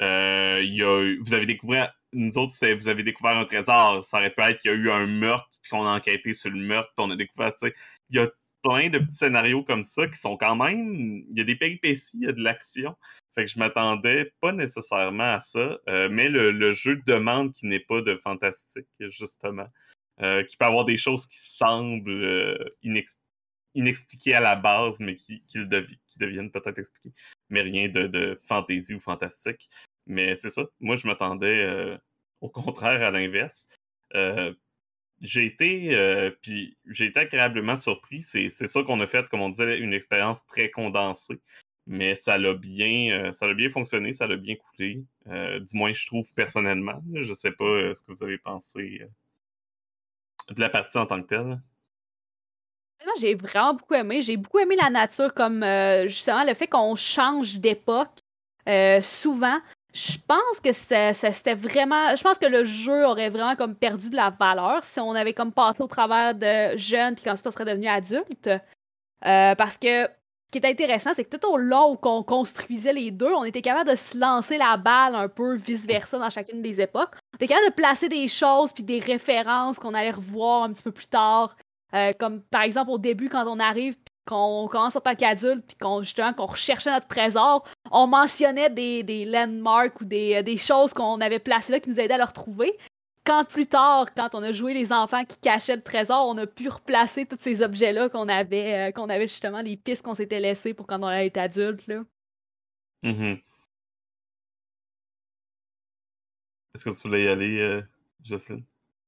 euh, 0.00 1.17
vous 1.21 1.35
avez 1.35 1.47
découvert, 1.47 1.93
nous 2.12 2.38
autres, 2.38 2.52
vous 2.75 2.88
avez 2.88 3.02
découvert 3.02 3.37
un 3.37 3.45
trésor. 3.45 4.05
Ça 4.05 4.19
aurait 4.19 4.31
pu 4.31 4.43
être 4.43 4.61
qu'il 4.61 4.71
y 4.71 4.75
a 4.75 4.76
eu 4.76 4.91
un 4.91 5.07
meurtre, 5.07 5.49
puis 5.62 5.71
qu'on 5.71 5.87
a 5.87 5.97
enquêté 5.97 6.33
sur 6.33 6.50
le 6.50 6.59
meurtre, 6.59 6.93
puis 6.97 7.07
on 7.07 7.11
a 7.11 7.17
découvert, 7.17 7.55
tu 7.55 7.69
sais, 7.69 7.75
il 8.11 8.17
y 8.17 8.19
a 8.21 8.29
plein 8.62 8.88
de 8.88 8.99
petits 8.99 9.16
scénarios 9.16 9.64
comme 9.64 9.83
ça 9.83 10.07
qui 10.07 10.19
sont 10.19 10.37
quand 10.37 10.57
même. 10.57 11.25
Il 11.31 11.38
y 11.38 11.40
a 11.40 11.45
des 11.45 11.57
péripéties, 11.57 12.19
il 12.19 12.25
y 12.25 12.28
a 12.28 12.33
de 12.33 12.42
l'action. 12.42 12.97
Fait 13.35 13.45
que 13.45 13.50
je 13.50 13.59
m'attendais 13.59 14.33
pas 14.40 14.52
nécessairement 14.52 15.35
à 15.35 15.40
ça. 15.40 15.78
Euh, 15.88 16.09
mais 16.11 16.28
le, 16.28 16.73
jeu 16.73 17.00
demande 17.07 17.52
qui 17.52 17.66
n'est 17.66 17.81
pas 17.81 18.02
de 18.02 18.16
fantastique, 18.16 18.88
justement. 19.00 19.66
Euh, 20.21 20.45
qui 20.45 20.57
peut 20.57 20.66
avoir 20.66 20.85
des 20.85 20.97
choses 20.97 21.26
qui 21.26 21.38
semblent 21.38 22.11
euh, 22.11 22.76
inexpliquées 23.75 24.35
à 24.35 24.40
la 24.40 24.54
base, 24.54 25.00
mais 25.00 25.16
qui, 25.16 25.42
qui, 25.49 25.59
deviennent 26.19 26.50
peut-être 26.50 26.78
expliquées. 26.78 27.12
Mais 27.49 27.62
rien 27.62 27.88
de, 27.88 28.07
de 28.07 28.38
fantaisie 28.47 28.95
ou 28.95 29.00
fantastique. 29.00 29.69
Mais 30.07 30.35
c'est 30.35 30.50
ça. 30.50 30.64
Moi, 30.81 30.97
je 30.97 31.07
m'attendais 31.07 31.99
au 32.40 32.50
contraire 32.50 33.02
à 33.02 33.11
l'inverse 33.11 33.69
j'ai 35.23 35.47
été, 35.47 36.33
j'ai 36.43 37.07
été 37.07 37.21
agréablement 37.21 37.76
surpris. 37.76 38.23
C'est 38.23 38.50
ça 38.50 38.83
qu'on 38.83 39.00
a 39.00 39.07
fait, 39.07 39.26
comme 39.29 39.41
on 39.41 39.49
disait, 39.49 39.79
une 39.79 39.95
expérience 39.95 40.47
très 40.47 40.71
condensée. 40.71 41.41
Mais 41.87 42.14
ça 42.14 42.38
l'a 42.38 42.55
bien, 42.55 43.33
ça 43.33 43.52
bien 43.55 43.69
fonctionné, 43.69 44.12
ça 44.12 44.26
l'a 44.26 44.37
bien 44.37 44.57
coulé. 44.57 45.05
du 45.26 45.76
moins, 45.76 45.93
je 45.93 46.07
trouve 46.07 46.33
personnellement. 46.35 47.02
Je 47.14 47.33
sais 47.33 47.52
pas 47.52 47.95
ce 47.95 48.02
que 48.02 48.12
vous 48.12 48.23
avez 48.23 48.38
pensé 48.38 49.02
de 50.50 50.61
la 50.61 50.69
partie 50.69 50.99
en 50.99 51.07
tant 51.07 51.23
que 51.23 51.29
telle. 51.29 51.61
J'ai 53.21 53.35
vraiment 53.35 53.75
beaucoup 53.75 53.95
aimé. 53.95 54.23
J'ai 54.23 54.37
beaucoup 54.37 54.59
aimé 54.59 54.76
la 54.81 54.91
nature, 54.91 55.35
comme 55.35 55.64
justement 56.07 56.45
le 56.45 56.55
fait 56.55 56.69
qu'on 56.69 56.95
change 56.95 57.59
d'époque 57.59 58.21
souvent 59.02 59.59
je 59.93 60.17
pense 60.27 60.61
que 60.63 60.73
c'était 60.73 61.55
vraiment. 61.55 62.17
Je 62.17 62.23
pense 62.23 62.39
que 62.39 62.47
le 62.47 62.65
jeu 62.65 63.07
aurait 63.07 63.29
vraiment 63.29 63.57
comme 63.57 63.75
perdu 63.75 64.09
de 64.09 64.17
la 64.17 64.31
valeur 64.31 64.85
si 64.85 65.01
on 65.01 65.13
avait 65.13 65.35
comme 65.35 65.53
passé 65.53 65.83
au 65.83 65.87
travers 65.87 66.35
de 66.35 66.77
jeunes 66.79 67.15
puis 67.15 67.25
qu'ensuite 67.25 67.47
on 67.47 67.51
serait 67.51 67.67
devenu 67.67 67.89
adulte. 67.89 68.49
Euh, 69.27 69.55
parce 69.55 69.77
que 69.77 70.05
ce 70.07 70.59
qui 70.59 70.59
est 70.59 70.71
intéressant, 70.71 71.11
c'est 71.15 71.25
que 71.25 71.37
tout 71.37 71.47
au 71.47 71.57
long 71.57 71.93
où 71.93 71.99
on 72.09 72.23
construisait 72.23 72.93
les 72.93 73.11
deux, 73.11 73.33
on 73.33 73.45
était 73.45 73.63
capable 73.63 73.91
de 73.91 73.97
se 73.97 74.17
lancer 74.17 74.59
la 74.59 74.77
balle 74.77 75.15
un 75.15 75.29
peu 75.29 75.57
vice-versa 75.57 76.19
dans 76.19 76.31
chacune 76.31 76.63
des 76.63 76.81
époques. 76.81 77.15
On 77.35 77.37
était 77.37 77.49
capable 77.49 77.69
de 77.69 77.75
placer 77.75 78.09
des 78.09 78.29
choses 78.29 78.73
puis 78.73 78.83
des 78.83 78.99
références 78.99 79.79
qu'on 79.79 79.95
allait 79.95 80.11
revoir 80.11 80.65
un 80.65 80.73
petit 80.73 80.85
peu 80.85 80.93
plus 80.93 81.07
tard. 81.07 81.57
Euh, 81.95 82.13
comme 82.19 82.41
par 82.41 82.63
exemple 82.63 82.91
au 82.91 82.99
début, 82.99 83.29
quand 83.29 83.47
on 83.47 83.59
arrive 83.61 83.95
qu'on 84.26 84.69
commence 84.71 84.97
en 84.97 85.00
tant 85.00 85.14
qu'adulte, 85.14 85.64
puis 85.67 85.76
qu'on 85.76 86.02
justement 86.02 86.33
qu'on 86.33 86.47
recherchait 86.47 86.91
notre 86.91 87.09
trésor, 87.09 87.67
on 87.91 88.07
mentionnait 88.07 88.71
des, 88.71 89.02
des 89.02 89.25
landmarks 89.25 90.00
ou 90.00 90.05
des, 90.05 90.43
des 90.43 90.57
choses 90.57 90.95
qu'on 90.95 91.21
avait 91.21 91.38
placées 91.38 91.73
là 91.73 91.81
qui 91.81 91.91
nous 91.91 92.00
aidaient 92.00 92.14
à 92.14 92.19
le 92.19 92.25
retrouver. 92.25 92.76
Quand 93.25 93.45
plus 93.45 93.67
tard, 93.67 94.12
quand 94.14 94.31
on 94.35 94.43
a 94.43 94.50
joué 94.50 94.75
les 94.75 94.93
enfants 94.93 95.25
qui 95.25 95.38
cachaient 95.38 95.76
le 95.76 95.83
trésor, 95.83 96.26
on 96.26 96.37
a 96.38 96.47
pu 96.47 96.69
replacer 96.69 97.25
tous 97.25 97.38
ces 97.41 97.62
objets-là 97.62 98.09
qu'on 98.09 98.29
avait, 98.29 98.88
euh, 98.88 98.93
qu'on 98.93 99.09
avait 99.09 99.29
justement 99.29 99.61
les 99.61 99.76
pistes 99.76 100.02
qu'on 100.02 100.14
s'était 100.14 100.41
laissées 100.41 100.75
pour 100.75 100.87
quand 100.88 101.02
on 101.02 101.11
été 101.11 101.38
adulte. 101.38 101.87
Là. 101.87 102.02
Mm-hmm. 103.05 103.41
Est-ce 106.75 106.85
que 106.85 106.91
tu 106.91 107.09
voulais 107.09 107.25
y 107.25 107.29
aller, 107.29 107.61
euh, 107.61 107.83
Jocelyne? 108.25 108.64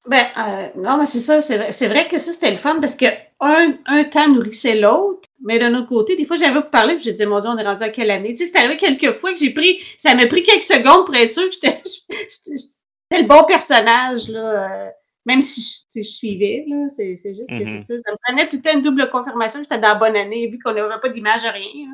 Ben, 0.06 0.26
euh, 0.36 0.68
non, 0.76 0.98
mais 0.98 1.06
c'est 1.06 1.18
ça, 1.18 1.40
c'est 1.40 1.88
vrai, 1.88 2.08
que 2.08 2.18
ça, 2.18 2.32
c'était 2.32 2.50
le 2.50 2.58
fun 2.58 2.78
parce 2.78 2.94
que 2.94 3.06
un, 3.40 3.78
un 3.86 4.04
temps 4.04 4.28
nourrissait 4.28 4.78
l'autre, 4.78 5.28
mais 5.42 5.58
d'un 5.58 5.74
autre 5.74 5.88
côté, 5.88 6.14
des 6.14 6.26
fois, 6.26 6.36
j'avais 6.36 6.60
parler, 6.62 6.94
puis 6.94 7.04
j'ai 7.04 7.12
dit, 7.14 7.24
mon 7.24 7.40
Dieu, 7.40 7.48
on 7.48 7.56
est 7.56 7.64
rendu 7.64 7.82
à 7.82 7.88
quelle 7.88 8.10
année? 8.10 8.34
Tu 8.34 8.44
sais, 8.44 8.52
c'est 8.52 8.58
arrivé 8.58 8.76
quelques 8.76 9.12
fois 9.12 9.32
que 9.32 9.38
j'ai 9.38 9.50
pris, 9.50 9.80
ça 9.96 10.14
m'a 10.14 10.26
pris 10.26 10.42
quelques 10.42 10.64
secondes 10.64 11.06
pour 11.06 11.14
être 11.14 11.32
sûr 11.32 11.48
que 11.48 11.54
j'étais 11.54 11.80
le 13.22 13.26
bon 13.26 13.44
personnage, 13.44 14.28
là. 14.28 14.40
Euh, 14.40 14.90
même 15.26 15.40
si 15.40 15.86
je, 15.94 16.02
suivais, 16.02 16.66
là, 16.68 16.86
c'est 16.90 17.14
juste 17.14 17.48
que 17.48 17.64
c'est 17.64 17.76
mm-hmm. 17.76 17.84
ça. 17.84 17.98
Ça 17.98 18.12
me 18.12 18.18
prenait 18.26 18.46
tout 18.46 18.56
le 18.56 18.62
temps 18.62 18.74
une 18.74 18.82
double 18.82 19.08
confirmation 19.08 19.60
que 19.60 19.64
j'étais 19.64 19.80
dans 19.80 19.88
la 19.88 19.94
bonne 19.94 20.16
année, 20.16 20.48
vu 20.48 20.58
qu'on 20.58 20.74
n'avait 20.74 21.00
pas 21.00 21.08
d'image, 21.08 21.40
rien. 21.44 21.86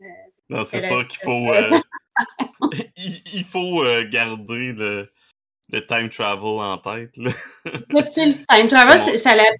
Euh, 0.00 0.04
non, 0.48 0.64
c'est 0.64 0.80
ça 0.80 0.94
qu'il 1.04 1.20
faut. 1.22 1.48
il, 2.96 3.44
faut 3.44 3.84
garder 4.10 4.72
le 4.72 5.10
le 5.70 5.84
time 5.86 6.08
travel 6.08 6.60
en 6.60 6.78
tête. 6.78 7.16
Là. 7.16 7.30
le 7.64 8.02
petit 8.02 8.44
time 8.48 8.68
travel, 8.68 9.00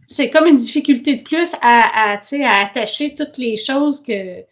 c'est 0.06 0.30
comme 0.30 0.46
une 0.46 0.56
difficulté 0.56 1.16
de 1.16 1.22
plus 1.22 1.54
à, 1.62 2.14
à, 2.14 2.20
à 2.20 2.64
attacher 2.64 3.14
toutes 3.14 3.38
les 3.38 3.56
choses 3.56 4.02
que. 4.02 4.42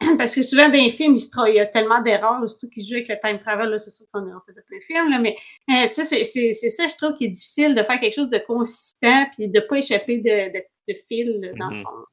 Parce 0.16 0.34
que 0.34 0.40
souvent 0.42 0.68
dans 0.68 0.82
les 0.82 0.88
films, 0.88 1.14
il, 1.14 1.54
y 1.54 1.60
a 1.60 1.66
tellement 1.66 2.00
d'erreurs, 2.00 2.48
surtout 2.48 2.70
qu'ils 2.70 2.86
jouent 2.86 2.94
avec 2.94 3.08
le 3.08 3.16
time 3.22 3.38
travel, 3.38 3.78
c'est 3.78 3.90
sûr 3.90 4.06
qu'on 4.12 4.22
faisait 4.46 4.62
plein 4.66 4.78
de 4.78 4.82
films, 4.82 5.10
là, 5.10 5.18
mais 5.18 5.36
euh, 5.70 5.88
c'est 5.92 6.24
ça, 6.24 6.86
je 6.88 6.96
trouve, 6.96 7.14
qui 7.14 7.26
est 7.26 7.28
difficile 7.28 7.74
de 7.74 7.82
faire 7.82 8.00
quelque 8.00 8.14
chose 8.14 8.30
de 8.30 8.38
consistant 8.38 9.26
puis 9.36 9.48
de 9.48 9.60
ne 9.60 9.66
pas 9.66 9.76
échapper 9.76 10.18
de, 10.18 10.54
de, 10.54 10.64
de 10.88 10.98
fil 11.06 11.52
dans 11.54 11.68
le 11.68 11.76
mm-hmm. 11.76 11.82
fond. 11.82 12.04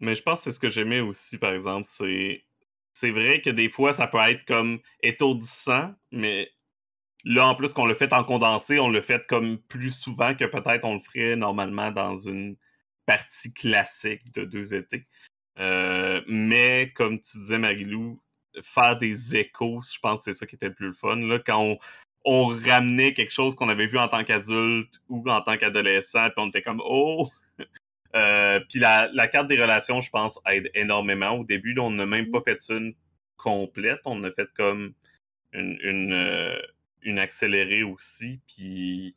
Mais 0.00 0.14
je 0.14 0.22
pense 0.22 0.40
que 0.40 0.44
c'est 0.44 0.52
ce 0.52 0.58
que 0.58 0.68
j'aimais 0.68 1.00
aussi, 1.00 1.38
par 1.38 1.52
exemple, 1.52 1.86
c'est. 1.88 2.44
C'est 2.92 3.12
vrai 3.12 3.40
que 3.40 3.50
des 3.50 3.70
fois, 3.70 3.92
ça 3.92 4.08
peut 4.08 4.18
être 4.18 4.44
comme 4.46 4.80
étourdissant, 5.02 5.92
mais 6.10 6.50
Là, 7.24 7.46
en 7.46 7.54
plus 7.54 7.72
qu'on 7.72 7.86
le 7.86 7.94
fait 7.94 8.12
en 8.12 8.24
condensé, 8.24 8.78
on 8.78 8.88
le 8.88 9.02
fait 9.02 9.26
comme 9.26 9.58
plus 9.58 9.92
souvent 9.92 10.34
que 10.34 10.44
peut-être 10.44 10.84
on 10.84 10.94
le 10.94 11.00
ferait 11.00 11.36
normalement 11.36 11.90
dans 11.90 12.14
une 12.14 12.56
partie 13.06 13.52
classique 13.52 14.32
de 14.32 14.44
deux 14.44 14.74
étés. 14.74 15.06
Euh, 15.58 16.22
mais 16.26 16.92
comme 16.94 17.20
tu 17.20 17.38
disais, 17.38 17.58
Marilou, 17.58 18.20
faire 18.62 18.96
des 18.96 19.36
échos, 19.36 19.80
je 19.92 19.98
pense 20.00 20.20
que 20.20 20.24
c'est 20.32 20.38
ça 20.38 20.46
qui 20.46 20.54
était 20.56 20.68
le 20.68 20.74
plus 20.74 20.94
fun. 20.94 21.16
Là, 21.16 21.38
quand 21.38 21.76
on, 22.24 22.46
ramenait 22.46 23.14
quelque 23.14 23.32
chose 23.32 23.54
qu'on 23.54 23.68
avait 23.68 23.86
vu 23.86 23.98
en 23.98 24.08
tant 24.08 24.24
qu'adulte 24.24 25.00
ou 25.08 25.28
en 25.28 25.40
tant 25.42 25.56
qu'adolescent, 25.56 26.26
puis 26.30 26.34
on 26.38 26.48
était 26.48 26.62
comme 26.62 26.82
Oh! 26.84 27.28
Euh, 28.16 28.58
puis 28.68 28.80
la, 28.80 29.08
carte 29.28 29.46
des 29.46 29.60
relations, 29.60 30.00
je 30.00 30.10
pense, 30.10 30.40
aide 30.50 30.68
énormément. 30.74 31.30
Au 31.30 31.44
début, 31.44 31.78
on 31.78 31.92
n'a 31.92 32.06
même 32.06 32.28
pas 32.32 32.40
fait 32.40 32.58
une 32.68 32.92
complète. 33.36 34.00
On 34.04 34.24
a 34.24 34.32
fait 34.32 34.48
comme 34.56 34.94
une, 35.52 36.12
euh, 36.12 36.60
une 37.02 37.18
accélérée 37.18 37.82
aussi, 37.82 38.40
puis 38.46 39.14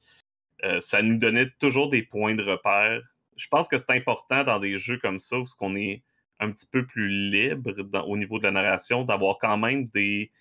euh, 0.63 0.79
ça 0.79 1.01
nous 1.01 1.17
donnait 1.17 1.49
toujours 1.59 1.89
des 1.89 2.03
points 2.03 2.35
de 2.35 2.43
repère. 2.43 3.01
Je 3.35 3.47
pense 3.47 3.67
que 3.67 3.77
c'est 3.77 3.91
important 3.91 4.43
dans 4.43 4.59
des 4.59 4.77
jeux 4.77 4.97
comme 4.97 5.19
ça, 5.19 5.39
où 5.39 5.45
on 5.59 5.75
est 5.75 6.03
un 6.39 6.51
petit 6.51 6.67
peu 6.71 6.85
plus 6.85 7.09
libre 7.09 7.73
au 8.07 8.17
niveau 8.17 8.39
de 8.39 8.43
la 8.43 8.51
narration, 8.51 9.03
d'avoir 9.03 9.37
quand 9.37 9.57
même 9.57 9.87
des, 9.87 10.31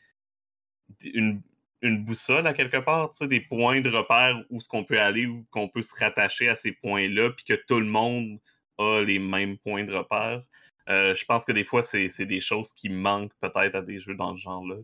une, 1.04 1.42
boussole 1.82 2.46
à 2.46 2.54
quelque 2.54 2.78
part, 2.78 3.10
des 3.22 3.40
points 3.40 3.80
de 3.80 3.90
repère 3.90 4.42
où 4.50 4.60
ce 4.60 4.68
qu'on 4.68 4.84
peut 4.84 5.00
aller, 5.00 5.26
où 5.26 5.44
qu'on 5.50 5.68
peut 5.68 5.82
se 5.82 5.94
rattacher 5.98 6.48
à 6.48 6.56
ces 6.56 6.72
points-là, 6.72 7.30
puis 7.30 7.44
que 7.44 7.54
tout 7.66 7.80
le 7.80 7.86
monde 7.86 8.38
a 8.78 9.02
les 9.02 9.18
mêmes 9.18 9.58
points 9.58 9.84
de 9.84 9.92
repère. 9.92 10.42
Euh, 10.88 11.14
je 11.14 11.24
pense 11.24 11.44
que 11.44 11.52
des 11.52 11.64
fois, 11.64 11.82
c'est 11.82 12.26
des 12.26 12.40
choses 12.40 12.72
qui 12.72 12.88
manquent 12.88 13.34
peut-être 13.40 13.76
à 13.76 13.82
des 13.82 13.98
jeux 14.00 14.14
dans 14.14 14.34
ce 14.36 14.42
genre-là. 14.42 14.76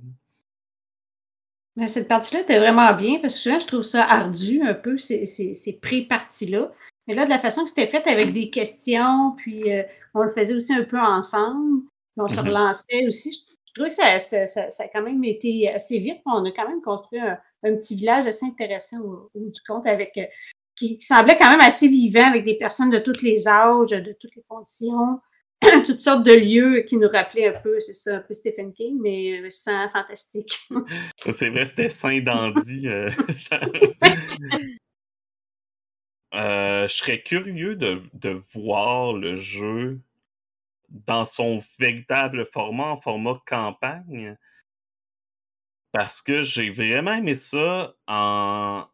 Mais 1.78 1.86
cette 1.86 2.08
partie-là 2.08 2.40
était 2.40 2.58
vraiment 2.58 2.92
bien 2.92 3.20
parce 3.20 3.34
que 3.34 3.40
souvent, 3.40 3.60
je 3.60 3.66
trouve 3.68 3.82
ça 3.82 4.02
ardu 4.02 4.60
un 4.62 4.74
peu, 4.74 4.98
ces, 4.98 5.24
ces, 5.24 5.78
pré-parties-là. 5.80 6.72
Mais 7.06 7.14
là, 7.14 7.24
de 7.24 7.30
la 7.30 7.38
façon 7.38 7.62
que 7.62 7.68
c'était 7.68 7.86
fait 7.86 8.04
avec 8.08 8.32
des 8.32 8.50
questions, 8.50 9.36
puis 9.36 9.72
euh, 9.72 9.84
on 10.12 10.22
le 10.22 10.28
faisait 10.28 10.56
aussi 10.56 10.74
un 10.74 10.82
peu 10.82 10.98
ensemble, 10.98 11.82
on 12.16 12.26
se 12.26 12.34
mm-hmm. 12.34 12.48
relançait 12.48 13.06
aussi. 13.06 13.30
Je, 13.32 13.72
trouvais 13.74 13.90
que 13.90 13.94
ça, 13.94 14.18
ça, 14.18 14.82
a 14.82 14.88
quand 14.88 15.02
même 15.02 15.22
été 15.22 15.72
assez 15.72 16.00
vite. 16.00 16.20
On 16.26 16.44
a 16.44 16.50
quand 16.50 16.68
même 16.68 16.82
construit 16.82 17.20
un, 17.20 17.38
petit 17.62 17.94
village 17.94 18.26
assez 18.26 18.46
intéressant 18.46 18.98
au, 18.98 19.30
bout 19.36 19.50
du 19.52 19.60
compte 19.64 19.86
avec 19.86 20.16
euh, 20.16 20.24
qui 20.74 20.96
semblait 20.98 21.36
quand 21.36 21.48
même 21.48 21.60
assez 21.60 21.86
vivant 21.86 22.26
avec 22.26 22.44
des 22.44 22.58
personnes 22.58 22.90
de 22.90 22.98
tous 22.98 23.22
les 23.22 23.46
âges, 23.46 23.90
de 23.90 24.16
toutes 24.18 24.34
les 24.34 24.44
conditions. 24.48 25.20
toutes 25.86 26.00
sortes 26.00 26.24
de 26.24 26.32
lieux 26.32 26.82
qui 26.82 26.96
nous 26.96 27.08
rappelaient 27.08 27.48
un 27.48 27.60
peu, 27.60 27.80
c'est 27.80 27.92
ça, 27.94 28.16
un 28.16 28.20
peu 28.20 28.34
Stephen 28.34 28.72
King, 28.72 28.98
mais 29.00 29.40
euh, 29.40 29.50
sans 29.50 29.88
fantastique. 29.90 30.68
c'est 31.16 31.50
vrai, 31.50 31.66
c'était 31.66 31.88
saint 31.88 32.20
dandy. 32.20 32.86
Euh, 32.88 33.10
euh, 36.34 36.86
je 36.88 36.94
serais 36.94 37.22
curieux 37.22 37.76
de, 37.76 38.00
voir 38.54 39.14
le 39.14 39.36
jeu 39.36 40.00
dans 40.88 41.24
son 41.24 41.62
véritable 41.78 42.46
format, 42.46 42.90
en 42.90 43.00
format 43.00 43.40
campagne. 43.46 44.36
Parce 45.92 46.22
que 46.22 46.42
j'ai 46.42 46.70
vraiment 46.70 47.14
aimé 47.14 47.34
ça 47.34 47.94
en, 48.06 48.86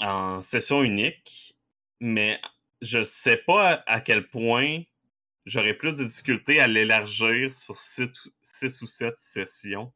en 0.00 0.42
session 0.42 0.82
unique, 0.82 1.56
mais 2.00 2.40
je 2.80 3.04
sais 3.04 3.36
pas 3.36 3.82
à 3.86 4.00
quel 4.00 4.26
point 4.28 4.82
j'aurais 5.48 5.74
plus 5.74 5.96
de 5.96 6.04
difficultés 6.04 6.60
à 6.60 6.68
l'élargir 6.68 7.52
sur 7.52 7.76
six, 7.76 8.82
ou 8.82 8.86
sept 8.86 9.16
sessions. 9.16 9.92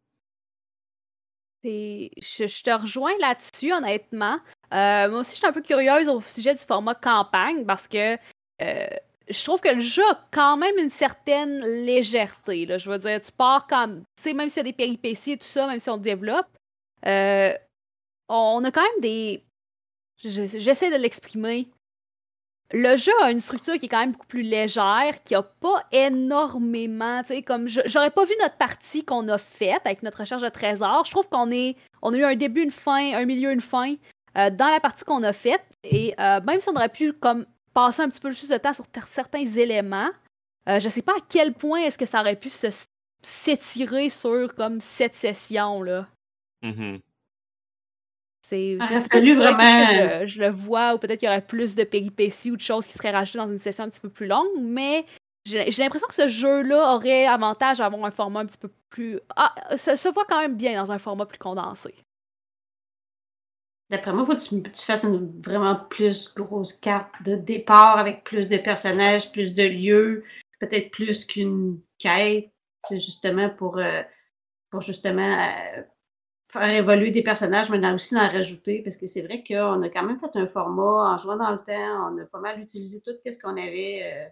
Je, 1.64 2.08
je, 2.18 2.62
te 2.62 2.70
rejoins 2.70 3.16
là-dessus, 3.20 3.72
honnêtement. 3.72 4.40
Euh, 4.72 5.08
moi 5.08 5.20
aussi, 5.20 5.32
je 5.32 5.36
suis 5.36 5.46
un 5.46 5.52
peu 5.52 5.62
curieuse 5.62 6.08
au 6.08 6.20
sujet 6.22 6.54
du 6.54 6.64
format 6.64 6.96
campagne 6.96 7.64
parce 7.64 7.86
que 7.86 8.16
euh, 8.62 8.86
je 9.28 9.44
trouve 9.44 9.60
que 9.60 9.68
le 9.68 9.80
jeu 9.80 10.02
a 10.10 10.26
quand 10.32 10.56
même 10.56 10.76
une 10.78 10.90
certaine 10.90 11.60
légèreté. 11.60 12.66
Là. 12.66 12.78
Je 12.78 12.90
veux 12.90 12.98
dire, 12.98 13.20
tu 13.20 13.30
pars 13.30 13.66
comme. 13.68 14.00
Tu 14.16 14.22
sais, 14.22 14.32
même 14.32 14.48
s'il 14.48 14.58
y 14.58 14.60
a 14.60 14.64
des 14.64 14.72
péripéties 14.72 15.32
et 15.32 15.38
tout 15.38 15.46
ça, 15.46 15.68
même 15.68 15.78
si 15.78 15.88
on 15.90 15.98
développe, 15.98 16.48
euh, 17.06 17.54
on 18.28 18.64
a 18.64 18.70
quand 18.72 18.82
même 18.82 19.00
des. 19.00 19.44
J'essaie 20.24 20.90
de 20.90 20.96
l'exprimer 20.96 21.68
le 22.72 22.96
jeu 22.96 23.12
a 23.20 23.30
une 23.30 23.40
structure 23.40 23.78
qui 23.78 23.86
est 23.86 23.88
quand 23.88 24.00
même 24.00 24.12
beaucoup 24.12 24.26
plus 24.26 24.42
légère, 24.42 25.22
qui 25.24 25.34
a 25.34 25.42
pas 25.42 25.84
énormément, 25.92 27.22
tu 27.22 27.28
sais, 27.28 27.42
comme 27.42 27.68
j'aurais 27.68 28.10
pas 28.10 28.24
vu 28.24 28.32
notre 28.40 28.56
partie 28.56 29.04
qu'on 29.04 29.28
a 29.28 29.38
faite 29.38 29.82
avec 29.84 30.02
notre 30.02 30.20
recherche 30.20 30.42
de 30.42 30.48
trésors. 30.48 31.04
Je 31.04 31.10
trouve 31.10 31.28
qu'on 31.28 31.50
est, 31.50 31.76
on 32.00 32.14
a 32.14 32.16
eu 32.16 32.24
un 32.24 32.34
début, 32.34 32.62
une 32.62 32.70
fin, 32.70 33.14
un 33.14 33.24
milieu, 33.26 33.52
une 33.52 33.60
fin 33.60 33.94
euh, 34.38 34.50
dans 34.50 34.68
la 34.68 34.80
partie 34.80 35.04
qu'on 35.04 35.22
a 35.22 35.32
faite. 35.32 35.64
Et 35.84 36.14
euh, 36.18 36.40
même 36.40 36.60
si 36.60 36.68
on 36.70 36.76
aurait 36.76 36.88
pu 36.88 37.12
comme 37.12 37.44
passer 37.74 38.02
un 38.02 38.08
petit 38.08 38.20
peu 38.20 38.30
plus 38.30 38.48
de 38.48 38.56
temps 38.56 38.72
sur 38.72 38.86
certains 39.10 39.44
éléments, 39.44 40.10
euh, 40.68 40.80
je 40.80 40.88
sais 40.88 41.02
pas 41.02 41.12
à 41.12 41.24
quel 41.28 41.52
point 41.52 41.80
est-ce 41.80 41.98
que 41.98 42.06
ça 42.06 42.20
aurait 42.20 42.36
pu 42.36 42.50
s'étirer 43.22 44.08
sur 44.08 44.54
comme 44.54 44.80
cette 44.80 45.14
session 45.14 45.82
là. 45.82 46.06
Mm-hmm. 46.62 47.00
Il 48.52 48.82
aurait 48.82 49.00
fallu 49.00 49.34
vraiment. 49.34 50.20
Je, 50.20 50.26
je, 50.26 50.40
le 50.40 50.50
vois, 50.50 50.94
ou 50.94 50.98
peut-être 50.98 51.20
qu'il 51.20 51.26
y 51.26 51.30
aurait 51.30 51.46
plus 51.46 51.74
de 51.74 51.84
péripéties 51.84 52.50
ou 52.50 52.56
de 52.56 52.60
choses 52.60 52.86
qui 52.86 52.94
seraient 52.94 53.10
rajoutées 53.10 53.38
dans 53.38 53.50
une 53.50 53.58
session 53.58 53.84
un 53.84 53.88
petit 53.88 54.00
peu 54.00 54.10
plus 54.10 54.26
longue, 54.26 54.48
mais 54.60 55.06
j'ai 55.44 55.70
l'impression 55.78 56.06
que 56.08 56.14
ce 56.14 56.28
jeu-là 56.28 56.94
aurait 56.94 57.26
avantage 57.26 57.80
à 57.80 57.86
avoir 57.86 58.04
un 58.04 58.10
format 58.10 58.40
un 58.40 58.46
petit 58.46 58.58
peu 58.58 58.70
plus. 58.90 59.18
Ah, 59.36 59.54
ça 59.76 59.96
se 59.96 60.08
voit 60.08 60.24
quand 60.28 60.40
même 60.40 60.56
bien 60.56 60.80
dans 60.82 60.92
un 60.92 60.98
format 60.98 61.26
plus 61.26 61.38
condensé. 61.38 61.94
D'après 63.90 64.12
moi, 64.12 64.22
il 64.22 64.32
faut 64.32 64.62
que 64.62 64.68
tu, 64.68 64.84
fasses 64.86 65.04
une 65.04 65.38
vraiment 65.38 65.74
plus 65.74 66.32
grosse 66.34 66.72
carte 66.72 67.12
de 67.24 67.34
départ 67.34 67.98
avec 67.98 68.24
plus 68.24 68.48
de 68.48 68.56
personnages, 68.56 69.30
plus 69.32 69.54
de 69.54 69.64
lieux, 69.64 70.24
peut-être 70.60 70.90
plus 70.90 71.26
qu'une 71.26 71.80
quête, 71.98 72.50
justement 72.90 73.50
pour, 73.50 73.78
euh, 73.78 74.02
pour 74.70 74.80
justement 74.80 75.46
euh, 75.46 75.82
faire 76.52 76.68
évoluer 76.68 77.10
des 77.10 77.22
personnages, 77.22 77.70
mais 77.70 77.92
aussi 77.92 78.14
en 78.16 78.28
rajouter, 78.28 78.82
parce 78.82 78.96
que 78.96 79.06
c'est 79.06 79.22
vrai 79.22 79.42
qu'on 79.42 79.80
a 79.80 79.88
quand 79.88 80.02
même 80.02 80.18
fait 80.18 80.38
un 80.38 80.46
format 80.46 81.14
en 81.14 81.16
jouant 81.16 81.36
dans 81.36 81.50
le 81.50 81.58
temps, 81.58 82.12
on 82.12 82.18
a 82.18 82.26
pas 82.26 82.40
mal 82.40 82.60
utilisé 82.60 83.00
tout 83.00 83.12
ce 83.24 83.38
qu'on 83.38 83.56
avait 83.56 84.02
euh, 84.04 84.28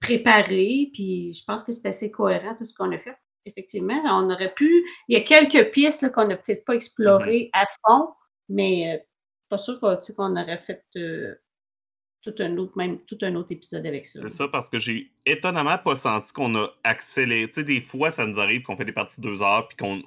préparé, 0.00 0.90
puis 0.92 1.32
je 1.32 1.44
pense 1.44 1.62
que 1.62 1.70
c'est 1.70 1.88
assez 1.88 2.10
cohérent 2.10 2.56
tout 2.56 2.64
ce 2.64 2.74
qu'on 2.74 2.90
a 2.90 2.98
fait. 2.98 3.16
Effectivement, 3.44 4.00
on 4.06 4.30
aurait 4.30 4.52
pu, 4.52 4.84
il 5.06 5.16
y 5.16 5.20
a 5.20 5.22
quelques 5.22 5.70
pistes 5.70 6.10
qu'on 6.10 6.26
n'a 6.26 6.36
peut-être 6.36 6.64
pas 6.64 6.74
explorées 6.74 7.50
mm-hmm. 7.54 7.60
à 7.60 7.66
fond, 7.86 8.08
mais 8.48 8.94
euh, 8.94 8.98
pas 9.48 9.58
sûr 9.58 9.78
qu'on 9.78 10.36
aurait 10.36 10.58
fait 10.58 10.84
euh, 10.96 11.34
tout, 12.22 12.34
un 12.40 12.56
autre, 12.56 12.76
même, 12.76 12.98
tout 13.04 13.18
un 13.22 13.36
autre 13.36 13.52
épisode 13.52 13.86
avec 13.86 14.04
ça. 14.04 14.20
C'est 14.20 14.30
ça, 14.30 14.48
parce 14.48 14.68
que 14.68 14.80
j'ai 14.80 15.12
étonnamment 15.26 15.78
pas 15.78 15.94
senti 15.94 16.32
qu'on 16.32 16.56
a 16.56 16.68
accéléré. 16.82 17.46
Tu 17.48 17.54
sais, 17.54 17.64
des 17.64 17.80
fois, 17.80 18.10
ça 18.10 18.26
nous 18.26 18.40
arrive 18.40 18.62
qu'on 18.62 18.76
fait 18.76 18.84
des 18.84 18.92
parties 18.92 19.20
de 19.20 19.28
deux 19.28 19.42
heures, 19.42 19.68
puis 19.68 19.76
qu'on 19.76 20.02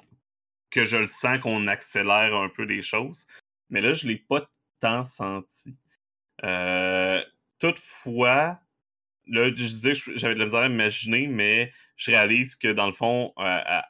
que 0.76 0.84
je 0.84 0.98
le 0.98 1.06
sens 1.06 1.38
qu'on 1.38 1.66
accélère 1.68 2.34
un 2.34 2.50
peu 2.50 2.66
des 2.66 2.82
choses. 2.82 3.26
Mais 3.70 3.80
là, 3.80 3.94
je 3.94 4.06
l'ai 4.06 4.18
pas 4.18 4.46
tant 4.78 5.06
senti. 5.06 5.78
Euh, 6.44 7.22
toutefois, 7.58 8.60
là, 9.26 9.48
je 9.48 9.50
disais 9.52 9.94
que 9.94 10.16
j'avais 10.18 10.34
de 10.34 10.38
la 10.38 10.44
misère 10.44 10.60
à 10.60 10.66
imaginer, 10.66 11.28
mais 11.28 11.72
je 11.96 12.10
réalise 12.10 12.56
que 12.56 12.68
dans 12.68 12.86
le 12.86 12.92
fond, 12.92 13.32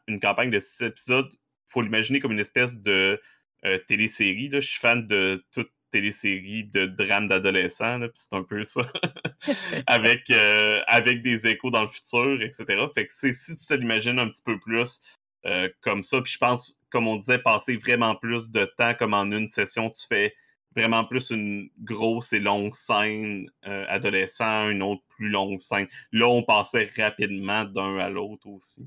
une 0.07 0.21
campagne 0.21 0.51
de 0.51 0.61
six 0.61 0.85
épisodes, 0.85 1.29
faut 1.67 1.83
l'imaginer 1.83 2.21
comme 2.21 2.33
une 2.33 2.41
espèce 2.41 2.83
de 2.83 3.21
euh, 3.65 3.79
télésérie. 3.89 4.49
Là. 4.49 4.61
Je 4.61 4.69
suis 4.69 4.79
fan 4.79 5.05
de 5.09 5.45
toute 5.53 5.73
télésérie 5.91 6.65
de 6.65 6.87
drame 6.87 7.27
d'adolescents, 7.27 8.01
c'est 8.15 8.35
un 8.35 8.45
peu 8.45 8.63
ça. 8.63 8.83
avec, 9.89 10.31
euh, 10.31 10.83
avec 10.87 11.23
des 11.23 11.49
échos 11.49 11.71
dans 11.71 11.83
le 11.83 11.89
futur, 11.89 12.41
etc. 12.43 12.65
Fait 12.95 13.07
que 13.07 13.13
si 13.13 13.33
tu 13.33 13.67
te 13.67 13.75
l'imagines 13.75 14.21
un 14.21 14.29
petit 14.29 14.43
peu 14.45 14.59
plus 14.61 15.03
euh, 15.47 15.69
comme 15.81 16.03
ça, 16.03 16.21
puis 16.21 16.33
je 16.33 16.39
pense, 16.39 16.79
comme 16.91 17.07
on 17.07 17.17
disait, 17.17 17.39
passer 17.39 17.77
vraiment 17.77 18.17
plus 18.17 18.51
de 18.51 18.65
temps, 18.77 18.95
comme 18.95 19.15
en 19.15 19.31
une 19.31 19.49
session, 19.49 19.91
tu 19.91 20.07
fais 20.07 20.35
vraiment 20.75 21.05
plus 21.05 21.31
une 21.31 21.71
grosse 21.79 22.35
et 22.35 22.39
longue 22.39 22.75
scène 22.75 23.51
adolescent, 23.63 24.69
une 24.69 24.83
autre 24.83 25.03
plus 25.09 25.31
longue 25.31 25.59
scène. 25.61 25.89
Là, 26.13 26.29
on 26.29 26.43
passait 26.43 26.91
rapidement 26.99 27.65
d'un 27.65 27.97
à 27.97 28.11
l'autre 28.11 28.47
aussi. 28.47 28.87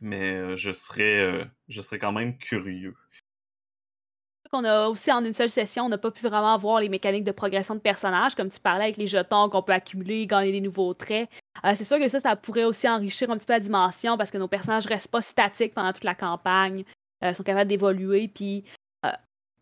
Mais 0.00 0.32
euh, 0.32 0.56
je, 0.56 0.72
serais, 0.72 1.20
euh, 1.20 1.44
je 1.68 1.80
serais 1.80 1.98
quand 1.98 2.12
même 2.12 2.36
curieux. 2.38 2.94
On 4.54 4.64
a 4.64 4.88
aussi 4.88 5.12
en 5.12 5.24
une 5.24 5.34
seule 5.34 5.50
session, 5.50 5.84
on 5.84 5.88
n'a 5.88 5.98
pas 5.98 6.10
pu 6.10 6.22
vraiment 6.26 6.56
voir 6.58 6.80
les 6.80 6.88
mécaniques 6.88 7.24
de 7.24 7.32
progression 7.32 7.74
de 7.74 7.80
personnages, 7.80 8.34
comme 8.34 8.50
tu 8.50 8.60
parlais 8.60 8.84
avec 8.84 8.96
les 8.96 9.06
jetons 9.06 9.48
qu'on 9.48 9.62
peut 9.62 9.72
accumuler, 9.72 10.26
gagner 10.26 10.52
des 10.52 10.60
nouveaux 10.60 10.94
traits. 10.94 11.28
Euh, 11.64 11.72
c'est 11.76 11.84
sûr 11.84 11.98
que 11.98 12.08
ça, 12.08 12.20
ça 12.20 12.36
pourrait 12.36 12.64
aussi 12.64 12.88
enrichir 12.88 13.30
un 13.30 13.36
petit 13.36 13.46
peu 13.46 13.52
la 13.52 13.60
dimension 13.60 14.16
parce 14.16 14.30
que 14.30 14.38
nos 14.38 14.48
personnages 14.48 14.86
restent 14.86 15.10
pas 15.10 15.22
statiques 15.22 15.74
pendant 15.74 15.92
toute 15.92 16.04
la 16.04 16.14
campagne, 16.14 16.84
Ils 17.22 17.34
sont 17.34 17.42
capables 17.42 17.68
d'évoluer. 17.68 18.28
Puis 18.28 18.64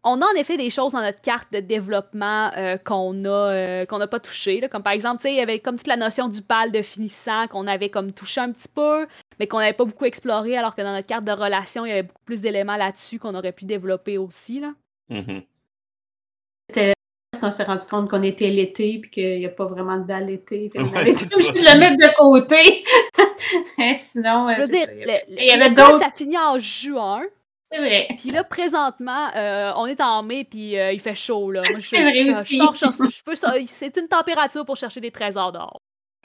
on 0.05 0.21
a 0.21 0.27
en 0.27 0.35
effet 0.35 0.57
des 0.57 0.71
choses 0.71 0.93
dans 0.93 1.01
notre 1.01 1.21
carte 1.21 1.53
de 1.53 1.61
développement 1.61 2.51
euh, 2.57 2.77
qu'on 2.77 3.25
a 3.25 3.29
euh, 3.29 3.87
qu'on 3.87 3.99
n'a 3.99 4.09
pas 4.09 4.21
touché. 4.21 4.61
Comme 4.69 4.83
par 4.83 4.93
exemple, 4.93 5.23
il 5.27 5.35
y 5.37 5.41
avait 5.41 5.61
comme 5.61 5.77
toute 5.77 5.87
la 5.87 5.97
notion 5.97 6.29
du 6.29 6.43
pal 6.43 6.73
de 6.73 6.83
finissant 6.83 7.47
qu'on 7.47 7.67
avait 7.67 7.89
comme 7.89 8.13
touché 8.13 8.41
un 8.41 8.51
petit 8.51 8.69
peu, 8.69 9.07
mais 9.39 9.47
qu'on 9.47 9.59
n'avait 9.59 9.73
pas 9.73 9.85
beaucoup 9.85 10.05
exploré, 10.05 10.57
alors 10.57 10.75
que 10.75 10.83
dans 10.83 10.93
notre 10.93 11.07
carte 11.07 11.25
de 11.25 11.33
relation, 11.33 11.87
il 11.87 11.91
y 11.91 11.93
avait 11.93 12.03
beaucoup 12.03 12.25
plus 12.25 12.41
d'éléments 12.41 12.77
là-dessus 12.77 13.19
qu'on 13.19 13.35
aurait 13.35 13.53
pu 13.53 13.65
développer 13.65 14.19
aussi. 14.19 14.63
Mm-hmm. 15.11 15.43
C'était 16.69 16.93
qu'on 17.41 17.51
s'est 17.51 17.65
rendu 17.65 17.87
compte 17.87 18.09
qu'on 18.09 18.23
était 18.23 18.49
l'été 18.49 18.99
puis 19.01 19.11
qu'il 19.11 19.39
n'y 19.39 19.47
a 19.47 19.51
pas 19.51 19.67
vraiment 19.67 19.99
de 19.99 20.05
bal 20.05 20.27
l'été. 20.27 20.71
On 20.77 20.95
avait 20.95 21.13
dû 21.13 21.25
le 21.25 21.79
mettre 21.79 21.97
de 21.97 22.15
côté. 22.17 22.85
Sinon, 23.95 24.49
il 24.49 25.45
y 25.45 25.51
avait 25.51 25.71
d'autres. 25.71 26.01
Ça 26.01 26.11
finit 26.17 26.39
en 26.39 26.59
juin. 26.59 27.23
C'est 27.73 27.79
vrai. 27.79 28.09
Puis 28.19 28.31
là, 28.31 28.45
présentement, 28.45 29.35
euh, 29.35 29.73
on 29.77 29.87
est 29.87 30.01
en 30.01 30.23
mai, 30.23 30.45
puis 30.45 30.79
euh, 30.79 30.93
il 30.93 31.01
fait 31.01 31.15
chaud, 31.15 31.51
là. 31.51 31.63
C'est 31.81 32.03
vrai 32.03 32.29
aussi. 32.29 32.61
C'est 33.69 33.97
une 33.97 34.09
température 34.09 34.65
pour 34.67 34.77
chercher 34.77 35.01
des 35.01 35.11
trésors 35.11 35.53
d'or. 35.53 35.81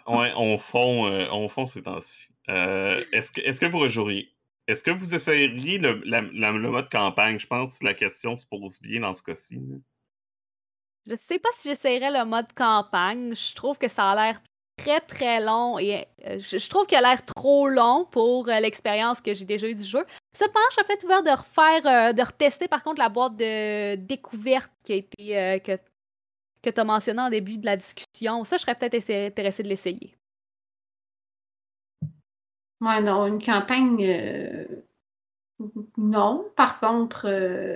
Ouais, 0.08 0.32
on 0.36 0.58
fond, 0.58 1.08
euh, 1.08 1.28
on 1.32 1.48
fond 1.48 1.66
ces 1.66 1.84
temps-ci. 1.84 2.28
Est-ce 2.48 3.32
que, 3.32 3.42
est 3.42 3.60
que 3.60 3.66
vous 3.66 3.80
rejoueriez? 3.80 4.30
Est-ce 4.68 4.84
que 4.84 4.92
vous 4.92 5.16
essayeriez 5.16 5.80
le, 5.80 6.70
mode 6.70 6.90
campagne? 6.90 7.40
Je 7.40 7.48
pense 7.48 7.80
que 7.80 7.86
la 7.86 7.94
question 7.94 8.36
se 8.36 8.46
pose 8.46 8.82
bien 8.82 9.02
dans 9.02 9.14
ce 9.14 9.24
cas-ci. 9.24 9.62
Je 11.06 11.16
sais 11.18 11.40
pas 11.40 11.50
si 11.56 11.70
j'essayerais 11.70 12.12
le 12.12 12.26
mode 12.26 12.52
campagne. 12.54 13.34
Je 13.34 13.56
trouve 13.56 13.78
que 13.78 13.88
ça 13.88 14.12
a 14.12 14.16
l'air 14.16 14.42
très 14.76 15.00
très 15.00 15.44
long 15.44 15.80
et 15.80 16.06
euh, 16.26 16.40
je, 16.40 16.70
trouve 16.70 16.86
qu'il 16.86 16.98
a 16.98 17.02
l'air 17.02 17.26
trop 17.26 17.68
long 17.68 18.06
pour 18.12 18.48
euh, 18.48 18.60
l'expérience 18.60 19.22
que 19.22 19.34
j'ai 19.34 19.46
déjà 19.46 19.68
eue 19.68 19.76
du 19.76 19.86
jeu. 19.86 20.06
Cependant, 20.36 20.66
je 20.70 20.76
serais 20.76 20.86
peut-être 20.86 21.04
ouvert 21.06 21.24
de 21.24 21.32
refaire, 21.32 22.10
euh, 22.10 22.14
de 22.14 22.22
retester 22.22 22.68
par 22.68 22.84
contre 22.84 23.00
la 23.00 23.10
boîte 23.10 23.38
de 23.38 23.96
découverte 23.96 24.72
qui 24.84 24.94
a 24.94 24.96
été 24.98 25.62
que, 25.62 25.80
que 26.62 26.70
tu 26.70 26.80
as 26.80 26.84
mentionné 26.84 27.22
en 27.22 27.30
début 27.30 27.58
de 27.58 27.66
la 27.66 27.78
discussion. 27.78 28.44
Ça, 28.44 28.58
je 28.58 28.64
serais 28.64 28.76
peut-être 28.76 29.10
intéressé 29.10 29.64
de 29.64 29.70
l'essayer. 29.70 30.17
Ouais, 32.82 33.02
non, 33.02 33.28
une 33.28 33.42
campagne. 33.42 34.68
Non. 35.98 36.52
Par 36.56 36.80
contre, 36.80 37.26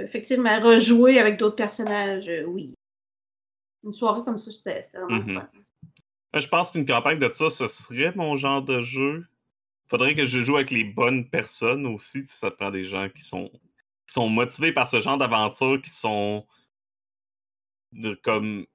effectivement, 0.04 0.60
rejouer 0.60 1.20
avec 1.20 1.38
d'autres 1.38 1.56
personnages, 1.56 2.30
oui. 2.48 2.74
Une 3.84 3.94
soirée 3.94 4.22
comme 4.22 4.38
ça, 4.38 4.52
c'était 4.52 4.84
vraiment 4.94 5.26
mm-hmm. 5.26 5.34
fun. 5.34 5.50
Je 6.40 6.48
pense 6.48 6.72
qu'une 6.72 6.86
campagne 6.86 7.20
de 7.20 7.30
ça, 7.32 7.50
ce 7.50 7.68
serait 7.68 8.14
mon 8.16 8.36
genre 8.36 8.62
de 8.62 8.82
jeu. 8.82 9.26
Faudrait 9.88 10.16
que 10.16 10.26
je 10.26 10.40
joue 10.40 10.56
avec 10.56 10.72
les 10.72 10.86
bonnes 10.86 11.30
personnes 11.30 11.86
aussi, 11.86 12.24
si 12.26 12.38
ça 12.38 12.52
te 12.52 12.56
prend 12.56 12.72
des 12.72 12.86
gens 12.86 13.10
qui 13.10 13.24
sont, 13.24 13.52
sont 14.06 14.30
motivés 14.30 14.72
par 14.72 14.88
ce 14.88 15.02
genre 15.02 15.18
d'aventure, 15.18 15.82
qui 15.82 15.90
sont 15.90 16.46
comme 18.24 18.66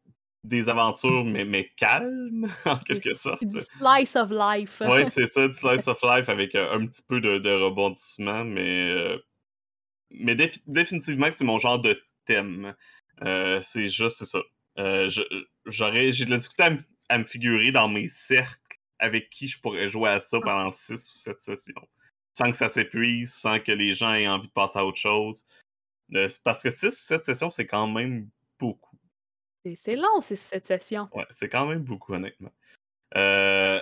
des 0.46 0.68
aventures, 0.68 1.24
mais, 1.24 1.44
mais 1.44 1.68
calmes, 1.76 2.48
en 2.64 2.78
quelque 2.78 3.14
sorte. 3.14 3.44
Du 3.44 3.60
slice 3.60 4.16
of 4.16 4.30
life. 4.30 4.80
oui, 4.80 5.06
c'est 5.10 5.26
ça, 5.26 5.48
du 5.48 5.54
slice 5.54 5.88
of 5.88 6.00
life 6.02 6.28
avec 6.28 6.54
euh, 6.54 6.72
un, 6.72 6.86
petit 6.86 7.02
peu 7.02 7.20
de, 7.20 7.50
rebondissement, 7.50 8.44
mais, 8.44 8.90
euh, 8.90 9.18
mais 10.10 10.34
définitivement 10.66 11.26
que 11.26 11.34
c'est 11.34 11.44
mon 11.44 11.58
genre 11.58 11.80
de 11.80 12.00
thème. 12.24 12.74
Euh, 13.22 13.60
c'est 13.62 13.88
juste, 13.88 14.18
c'est 14.18 14.24
ça. 14.26 14.42
j'aurais, 15.66 16.12
j'ai 16.12 16.24
de 16.24 16.30
la 16.30 16.36
difficulté 16.38 16.62
à 16.62 16.70
me 16.70 16.78
à 17.08 17.18
me 17.18 17.24
figurer 17.24 17.72
dans 17.72 17.88
mes 17.88 18.08
cercles 18.08 18.80
avec 18.98 19.30
qui 19.30 19.48
je 19.48 19.60
pourrais 19.60 19.88
jouer 19.88 20.10
à 20.10 20.20
ça 20.20 20.40
pendant 20.40 20.70
6 20.70 20.94
ou 20.94 21.18
7 21.18 21.40
sessions. 21.40 21.88
Sans 22.32 22.50
que 22.50 22.56
ça 22.56 22.68
s'épuise, 22.68 23.32
sans 23.32 23.60
que 23.60 23.72
les 23.72 23.94
gens 23.94 24.12
aient 24.12 24.28
envie 24.28 24.48
de 24.48 24.52
passer 24.52 24.78
à 24.78 24.84
autre 24.84 24.98
chose. 24.98 25.46
Parce 26.44 26.62
que 26.62 26.70
6 26.70 26.86
ou 26.86 26.90
7 26.90 27.24
sessions, 27.24 27.50
c'est 27.50 27.66
quand 27.66 27.86
même 27.86 28.28
beaucoup. 28.58 28.95
C'est 29.74 29.96
long, 29.96 30.20
6 30.20 30.32
ou 30.32 30.36
7 30.36 30.66
sessions. 30.66 31.08
Ouais, 31.12 31.26
c'est 31.30 31.48
quand 31.48 31.66
même 31.66 31.82
beaucoup, 31.82 32.14
honnêtement. 32.14 32.52
Euh, 33.16 33.80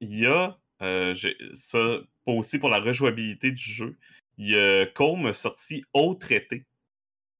il 0.00 0.18
y 0.18 0.26
a 0.26 0.58
euh, 0.82 1.14
ça 1.54 1.98
aussi 2.26 2.58
pour 2.58 2.68
la 2.68 2.80
rejouabilité 2.80 3.50
du 3.50 3.62
jeu. 3.62 3.96
Il 4.38 4.50
y 4.50 4.58
a 4.58 4.86
Combe 4.86 5.32
sorti 5.32 5.84
Autre 5.92 6.32
été, 6.32 6.64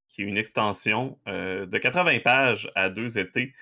qui 0.08 0.22
est 0.22 0.24
une 0.24 0.38
extension 0.38 1.18
de 1.26 1.78
80 1.78 2.20
pages 2.20 2.70
à 2.74 2.88
deux 2.88 3.18
étés 3.18 3.54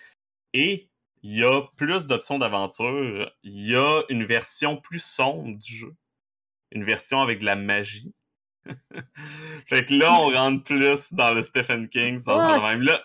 et 0.53 0.89
il 1.25 1.39
y 1.39 1.43
a 1.43 1.63
plus 1.77 2.07
d'options 2.07 2.39
d'aventure. 2.39 3.33
Il 3.43 3.67
y 3.67 3.75
a 3.75 4.03
une 4.11 4.25
version 4.25 4.77
plus 4.77 5.03
sombre 5.03 5.59
du 5.59 5.75
jeu. 5.75 5.95
Une 6.71 6.85
version 6.85 7.21
avec 7.21 7.41
de 7.41 7.47
la 7.47 7.57
magie. 7.57 8.13
fait 9.67 9.87
que 9.87 9.95
là, 9.95 10.13
on 10.21 10.29
rentre 10.35 10.63
plus 10.63 11.15
dans 11.15 11.33
le 11.33 11.43
Stephen 11.43 11.89
King. 11.89 12.21
Dans 12.21 12.61
même. 12.61 12.83
Là, 12.83 13.03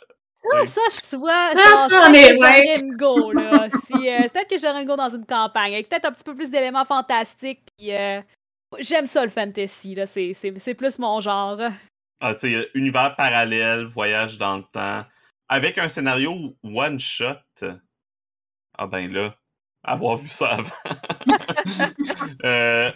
ça, 0.51 0.65
ça, 0.65 0.81
je 1.12 1.15
vois. 1.17 1.51
Ça, 1.53 1.89
ça, 1.89 2.09
on 2.09 2.13
est 2.13 2.38
ouais. 2.38 2.81
go, 2.97 3.31
là. 3.31 3.67
si, 3.88 4.09
euh, 4.09 4.27
peut-être 4.29 4.49
que 4.49 4.59
j'aurais 4.59 4.81
une 4.81 4.88
go 4.88 4.95
dans 4.95 5.09
une 5.09 5.25
campagne, 5.25 5.73
avec 5.73 5.89
peut-être 5.89 6.05
un 6.05 6.12
petit 6.12 6.23
peu 6.23 6.35
plus 6.35 6.49
d'éléments 6.49 6.85
fantastiques. 6.85 7.62
Puis, 7.77 7.93
euh, 7.93 8.21
j'aime 8.79 9.07
ça, 9.07 9.23
le 9.23 9.29
fantasy, 9.29 9.95
là. 9.95 10.05
C'est 10.07 10.73
plus 10.75 10.99
mon 10.99 11.21
genre. 11.21 11.59
Ah, 12.21 12.33
tu 12.33 12.51
sais, 12.51 12.69
univers 12.73 13.15
parallèle, 13.15 13.85
voyage 13.85 14.38
dans 14.38 14.57
le 14.57 14.63
temps 14.63 15.03
avec 15.49 15.77
un 15.79 15.89
scénario 15.89 16.55
one 16.63 16.99
shot. 16.99 17.35
Ah 18.77 18.88
ben 18.88 19.12
là, 19.12 19.35
avoir 19.83 20.15
vu 20.15 20.29
ça 20.29 20.47
avant. 20.47 20.69
Euh, 22.45 22.91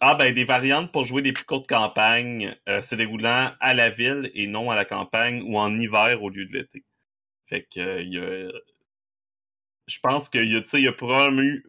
Ah, 0.00 0.14
ben, 0.14 0.32
des 0.34 0.44
variantes 0.44 0.92
pour 0.92 1.04
jouer 1.04 1.22
des 1.22 1.32
plus 1.32 1.44
courtes 1.44 1.68
campagnes, 1.68 2.56
euh, 2.68 2.82
se 2.82 2.94
déroulant 2.94 3.52
à 3.60 3.74
la 3.74 3.90
ville 3.90 4.30
et 4.34 4.46
non 4.46 4.70
à 4.70 4.76
la 4.76 4.84
campagne 4.84 5.42
ou 5.42 5.58
en 5.58 5.76
hiver 5.78 6.22
au 6.22 6.28
lieu 6.30 6.46
de 6.46 6.52
l'été. 6.52 6.84
Fait 7.48 7.64
que, 7.72 7.80
euh, 7.80 8.02
y 8.02 8.18
a. 8.18 8.50
Je 9.88 9.98
pense 10.00 10.28
qu'il 10.28 10.48
y 10.50 10.56
a, 10.56 10.78
y 10.78 10.88
a 10.88 10.92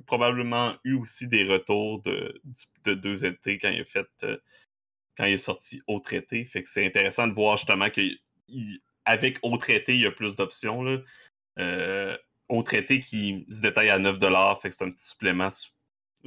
probablement 0.06 0.76
eu, 0.84 0.94
aussi 0.96 1.28
des 1.28 1.44
retours 1.46 2.02
de, 2.04 2.42
de 2.86 2.94
deux 2.94 3.26
étés 3.26 3.58
quand 3.58 3.70
il 3.70 3.82
a 3.82 3.86
fait. 3.86 4.08
euh, 4.24 4.38
quand 5.18 5.26
il 5.26 5.34
est 5.34 5.38
sorti 5.38 5.82
au 5.88 6.00
traité. 6.00 6.46
Fait 6.46 6.64
que 6.64 6.70
c'est 6.70 6.86
intéressant 6.86 7.28
de 7.28 7.34
voir 7.34 7.58
justement 7.58 7.90
qu'avec 7.90 9.40
au 9.44 9.58
traité, 9.58 9.96
il 9.96 10.02
y 10.02 10.06
a 10.08 10.12
plus 10.12 10.36
d'options. 10.36 10.84
là. 10.84 11.00
Euh, 11.60 12.18
au 12.50 12.64
traité 12.64 13.00
qui 13.02 13.46
se 13.52 13.62
détaille 13.62 13.92
à 13.92 14.00
9$, 14.00 14.62
fait 14.62 14.70
que 14.70 14.76
c'est 14.76 14.86
un 14.86 14.92
petit 14.92 15.08
supplément 15.08 15.52
su- 15.52 15.72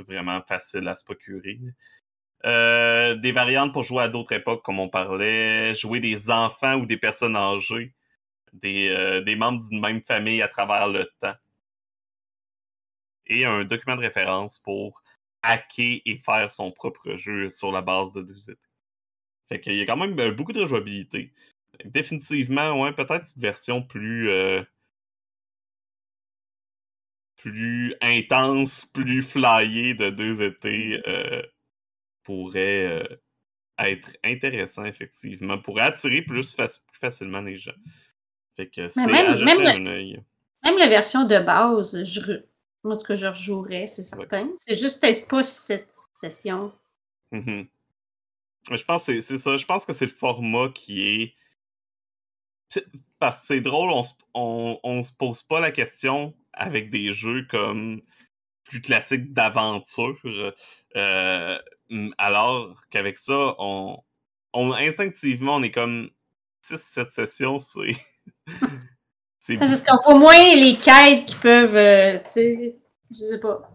vraiment 0.02 0.42
facile 0.42 0.86
à 0.88 0.94
se 0.94 1.04
procurer. 1.04 1.58
Euh, 2.44 3.14
des 3.16 3.32
variantes 3.32 3.72
pour 3.72 3.82
jouer 3.82 4.02
à 4.04 4.08
d'autres 4.08 4.32
époques, 4.32 4.62
comme 4.64 4.78
on 4.78 4.88
parlait, 4.88 5.74
jouer 5.74 6.00
des 6.00 6.30
enfants 6.30 6.76
ou 6.76 6.86
des 6.86 6.96
personnes 6.96 7.36
âgées, 7.36 7.94
des, 8.52 8.88
euh, 8.88 9.22
des 9.22 9.36
membres 9.36 9.62
d'une 9.68 9.80
même 9.80 10.02
famille 10.02 10.42
à 10.42 10.48
travers 10.48 10.88
le 10.88 11.10
temps. 11.20 11.34
Et 13.26 13.44
un 13.44 13.64
document 13.64 13.96
de 13.96 14.02
référence 14.02 14.58
pour 14.58 15.02
hacker 15.42 16.00
et 16.04 16.18
faire 16.18 16.50
son 16.50 16.70
propre 16.70 17.16
jeu 17.16 17.48
sur 17.48 17.72
la 17.72 17.82
base 17.82 18.12
de 18.12 18.22
deux 18.22 18.50
étés. 18.50 18.60
Fait 19.48 19.60
qu'il 19.60 19.74
y 19.74 19.80
a 19.80 19.86
quand 19.86 19.96
même 19.96 20.30
beaucoup 20.32 20.52
de 20.52 20.60
rejouabilité. 20.60 21.32
Définitivement, 21.84 22.80
ouais, 22.80 22.92
peut-être 22.92 23.26
une 23.36 23.42
version 23.42 23.82
plus. 23.82 24.30
euh, 24.30 24.62
plus 27.36 27.94
intense, 28.00 28.84
plus 28.86 29.22
flyée 29.22 29.94
de 29.94 30.10
deux 30.10 30.42
étés 30.42 31.00
euh, 31.06 31.42
pourrait 32.22 32.86
euh, 32.86 33.16
être 33.78 34.16
intéressant, 34.24 34.84
effectivement. 34.84 35.58
Pourrait 35.58 35.82
attirer 35.84 36.22
plus, 36.22 36.54
faci- 36.56 36.84
plus 36.86 36.98
facilement 36.98 37.40
les 37.42 37.56
gens. 37.58 37.72
Fait 38.56 38.68
que 38.68 38.88
c'est 38.88 39.06
même- 39.06 39.42
même 39.44 39.60
le- 39.60 39.68
un 39.68 39.86
œil. 39.86 40.22
Même 40.64 40.78
la 40.78 40.88
version 40.88 41.26
de 41.26 41.38
base, 41.38 42.02
je 42.04 42.40
moi, 42.82 42.96
cas, 42.96 43.16
je 43.16 43.26
rejouerais, 43.26 43.86
c'est 43.88 44.02
certain. 44.04 44.48
C'est 44.58 44.76
juste 44.76 45.00
peut-être 45.00 45.26
pas 45.26 45.42
cette 45.42 45.90
session. 46.12 46.72
Mhm. 47.32 47.66
Je 48.70 48.84
pense 48.84 49.06
que 49.06 49.20
c'est- 49.20 49.38
ça. 49.38 49.56
Je 49.56 49.66
pense 49.66 49.84
que 49.84 49.92
c'est 49.92 50.06
le 50.06 50.12
format 50.12 50.68
qui 50.70 51.02
est. 51.02 51.34
Parce 53.18 53.40
que 53.40 53.46
c'est 53.46 53.60
drôle, 53.60 53.90
on, 54.34 54.78
on 54.82 55.02
se 55.02 55.12
pose 55.12 55.42
pas 55.42 55.60
la 55.60 55.70
question 55.70 56.34
avec 56.56 56.90
des 56.90 57.12
jeux 57.12 57.46
comme 57.50 58.00
plus 58.64 58.80
classiques 58.80 59.32
d'aventure. 59.32 60.16
euh, 60.96 61.58
m- 61.90 62.14
alors 62.18 62.80
qu'avec 62.90 63.16
ça, 63.18 63.54
on, 63.58 63.98
on 64.52 64.72
instinctivement, 64.72 65.56
on 65.56 65.62
est 65.62 65.70
comme 65.70 66.10
6-7 66.62 67.10
sessions, 67.10 67.58
c'est. 67.58 67.96
c'est 69.38 69.58
C'est 69.66 69.86
qu'on 69.86 70.02
voit 70.10 70.18
moins 70.18 70.54
les 70.54 70.76
quêtes 70.76 71.26
qui 71.26 71.34
peuvent, 71.36 71.76
euh, 71.76 72.18
tu 72.24 72.30
sais, 72.30 72.80
je 73.10 73.16
sais 73.16 73.38
pas. 73.40 73.70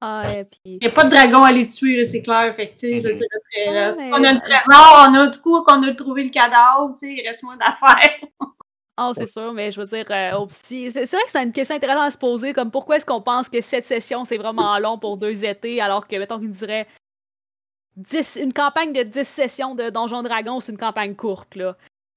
Ah, 0.00 0.22
et 0.36 0.44
puis. 0.44 0.60
Il 0.66 0.78
n'y 0.82 0.86
a 0.86 0.90
pas 0.90 1.04
de 1.04 1.10
dragon 1.10 1.42
à 1.44 1.52
les 1.52 1.66
tuer, 1.66 2.04
c'est 2.04 2.20
clair. 2.22 2.54
Fait 2.54 2.68
que, 2.68 2.72
tu 2.74 2.78
sais, 2.80 3.00
je 3.00 3.06
veux 3.06 3.12
Mhm. 3.12 3.18
dire, 3.18 3.26
Ah, 3.68 3.94
mais- 3.96 4.10
on 4.12 4.24
a 4.24 4.32
le 4.34 4.40
trésor, 4.40 5.06
on 5.08 5.14
a 5.14 5.26
du 5.28 5.38
coup 5.40 5.62
qu'on 5.62 5.82
a 5.82 5.94
trouvé 5.94 6.24
le 6.24 6.30
cadavre, 6.30 6.92
tu 6.98 7.06
sais, 7.06 7.14
il 7.14 7.26
reste 7.26 7.42
moins 7.44 7.56
d'affaires. 7.56 8.18
Ah, 8.96 9.12
c'est 9.16 9.24
sûr, 9.24 9.52
mais 9.52 9.72
je 9.72 9.80
veux 9.80 9.86
dire, 9.86 10.06
euh, 10.10 10.38
aussi, 10.38 10.92
c'est 10.92 11.06
c'est 11.06 11.16
vrai 11.16 11.24
que 11.24 11.30
c'est 11.32 11.42
une 11.42 11.52
question 11.52 11.74
intéressante 11.74 12.06
à 12.06 12.10
se 12.12 12.18
poser, 12.18 12.52
comme 12.52 12.70
pourquoi 12.70 12.96
est-ce 12.96 13.06
qu'on 13.06 13.20
pense 13.20 13.48
que 13.48 13.60
cette 13.60 13.86
session, 13.86 14.24
c'est 14.24 14.36
vraiment 14.36 14.78
long 14.80 14.98
pour 14.98 15.16
deux 15.16 15.44
étés, 15.44 15.80
alors 15.80 16.06
que, 16.06 16.16
mettons, 16.16 16.38
qu'il 16.38 16.52
dirait 16.52 16.86
10, 17.96 18.38
une 18.40 18.52
campagne 18.52 18.92
de 18.92 19.02
10 19.02 19.26
sessions 19.26 19.74
de 19.74 19.90
Donjon 19.90 20.22
Dragon, 20.22 20.60
c'est 20.60 20.72
une 20.72 20.78
campagne 20.78 21.14
courte, 21.16 21.56
là. 21.56 21.76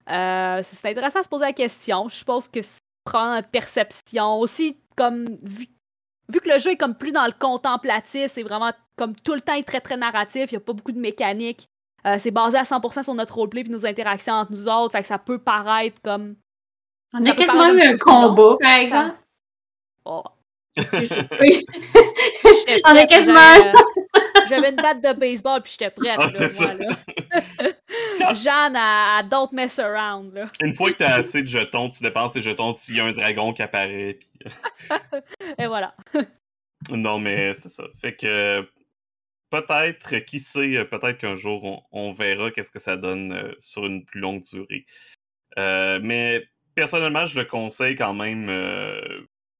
Euh, 0.10 0.62
c'est 0.64 0.90
intéressant 0.90 1.20
à 1.20 1.24
se 1.24 1.30
poser 1.30 1.46
la 1.46 1.54
question. 1.54 2.08
Je 2.10 2.16
suppose 2.16 2.48
que 2.48 2.62
c'est 2.62 2.80
probablement 3.04 3.36
notre 3.38 3.50
perception. 3.50 4.40
Aussi, 4.40 4.80
comme, 4.96 5.26
vu, 5.44 5.68
vu 6.30 6.40
que 6.40 6.50
le 6.50 6.60
jeu 6.60 6.72
est 6.72 6.78
comme 6.78 6.96
plus 6.96 7.12
dans 7.12 7.26
le 7.26 7.34
contemplatif, 7.38 8.32
c'est 8.32 8.44
vraiment 8.44 8.72
comme 8.98 9.16
tout 9.16 9.34
le 9.34 9.42
temps 9.42 9.54
est 9.54 9.68
très 9.68 9.82
très 9.82 9.98
narratif, 9.98 10.52
il 10.52 10.56
n'y 10.56 10.58
a 10.58 10.66
pas 10.66 10.74
beaucoup 10.74 10.92
de 10.92 11.00
mécanique. 11.00 11.70
Euh, 12.06 12.18
c'est 12.20 12.32
basé 12.32 12.58
à 12.58 12.64
100% 12.64 13.04
sur 13.04 13.14
notre 13.14 13.36
roleplay 13.36 13.64
puis 13.64 13.72
nos 13.72 13.86
interactions 13.86 14.34
entre 14.34 14.52
nous 14.52 14.68
autres, 14.68 14.92
fait 14.92 15.02
que 15.02 15.08
ça 15.08 15.20
peut 15.20 15.40
paraître 15.40 16.02
comme 16.02 16.36
On 17.14 17.26
a 17.26 17.32
quasiment 17.34 17.74
eu 17.74 17.82
un 17.82 17.98
combat, 17.98 18.58
par 18.62 18.78
exemple. 18.78 19.16
oh, 20.06 20.24
On 20.78 20.82
a 22.90 22.94
prête, 22.94 23.10
quasiment 23.10 23.40
j'avais, 23.40 23.70
euh, 23.70 24.46
J'avais 24.50 24.70
une 24.70 24.76
batte 24.76 25.02
de 25.02 25.20
baseball 25.20 25.62
puis 25.64 25.72
j'étais 25.72 25.90
prête. 25.90 26.18
Ah, 26.20 26.28
là, 26.28 26.30
c'est 26.30 26.60
moi, 26.60 26.68
ça. 26.68 26.74
là. 26.76 28.34
Jeanne, 28.36 28.76
à, 28.76 29.24
Don't 29.24 29.50
Mess 29.54 29.80
Around. 29.80 30.34
Là. 30.34 30.52
Une 30.62 30.74
fois 30.74 30.92
que 30.92 30.98
tu 30.98 31.04
as 31.04 31.16
assez 31.16 31.42
de 31.42 31.48
jetons, 31.48 31.90
tu 31.90 32.04
dépenses 32.04 32.34
tes 32.34 32.42
jetons, 32.42 32.76
s'il 32.78 32.98
y 32.98 33.00
a 33.00 33.06
un 33.06 33.12
dragon 33.12 33.54
qui 33.54 33.64
apparaît. 33.64 34.20
Puis... 34.20 34.30
Et 35.58 35.66
voilà. 35.66 35.96
Non, 36.92 37.20
mais 37.20 37.54
c'est 37.54 37.70
ça. 37.70 37.84
Fait 38.00 38.16
que 38.16 38.62
peut-être, 39.50 40.20
qui 40.26 40.40
sait, 40.40 40.86
peut-être 40.86 41.18
qu'un 41.18 41.36
jour 41.36 41.64
on, 41.64 41.82
on 41.92 42.12
verra 42.12 42.52
qu'est-ce 42.52 42.72
que 42.72 42.80
ça 42.80 42.98
donne 42.98 43.34
euh, 43.34 43.54
sur 43.58 43.86
une 43.86 44.06
plus 44.06 44.20
longue 44.20 44.42
durée. 44.42 44.86
Euh, 45.58 46.00
mais 46.04 46.48
personnellement, 46.78 47.26
je 47.26 47.40
le 47.40 47.46
conseille 47.46 47.96
quand 47.96 48.14
même 48.14 48.50
euh, 48.50 49.02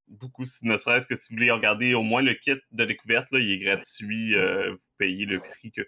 beaucoup, 0.06 0.44
ne 0.62 0.76
serait-ce 0.76 1.08
que 1.08 1.16
si 1.16 1.28
vous 1.28 1.36
voulez 1.36 1.50
regarder 1.50 1.92
au 1.92 2.04
moins 2.04 2.22
le 2.22 2.32
kit 2.34 2.54
de 2.70 2.84
découverte, 2.84 3.32
là, 3.32 3.40
il 3.40 3.50
est 3.50 3.58
gratuit. 3.58 4.36
euh, 4.36 4.70
vous 4.70 4.86
payez 4.98 5.26
le 5.26 5.40
prix 5.40 5.72
que, 5.72 5.82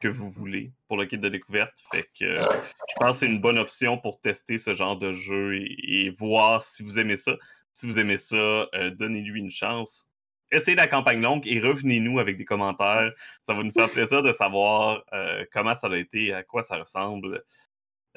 que 0.00 0.08
vous 0.08 0.28
voulez 0.28 0.72
pour 0.88 0.96
le 0.96 1.06
kit 1.06 1.18
de 1.18 1.28
découverte. 1.28 1.72
Fait 1.92 2.10
que 2.18 2.24
euh, 2.24 2.42
je 2.42 2.94
pense 2.96 3.12
que 3.12 3.16
c'est 3.18 3.32
une 3.32 3.40
bonne 3.40 3.60
option 3.60 3.96
pour 3.96 4.20
tester 4.20 4.58
ce 4.58 4.74
genre 4.74 4.98
de 4.98 5.12
jeu 5.12 5.54
et, 5.54 6.10
voir 6.18 6.64
si 6.64 6.82
vous 6.82 6.98
aimez 6.98 7.16
ça. 7.16 7.36
Si 7.72 7.86
vous 7.86 8.00
aimez 8.00 8.16
ça, 8.16 8.66
donnez-lui 8.98 9.40
une 9.40 9.50
chance 9.50 10.08
essayez 10.54 10.76
la 10.76 10.86
campagne 10.86 11.22
longue 11.22 11.46
et 11.46 11.60
revenez-nous 11.60 12.18
avec 12.18 12.36
des 12.36 12.44
commentaires. 12.44 13.10
Ça 13.40 13.54
va 13.54 13.62
nous 13.62 13.72
faire 13.72 13.88
plaisir 13.88 14.22
de 14.22 14.32
savoir 14.32 15.02
comment 15.50 15.74
ça 15.74 15.86
a 15.86 15.96
été, 15.96 16.34
à 16.34 16.42
quoi 16.42 16.62
ça 16.62 16.76
ressemble. 16.76 17.42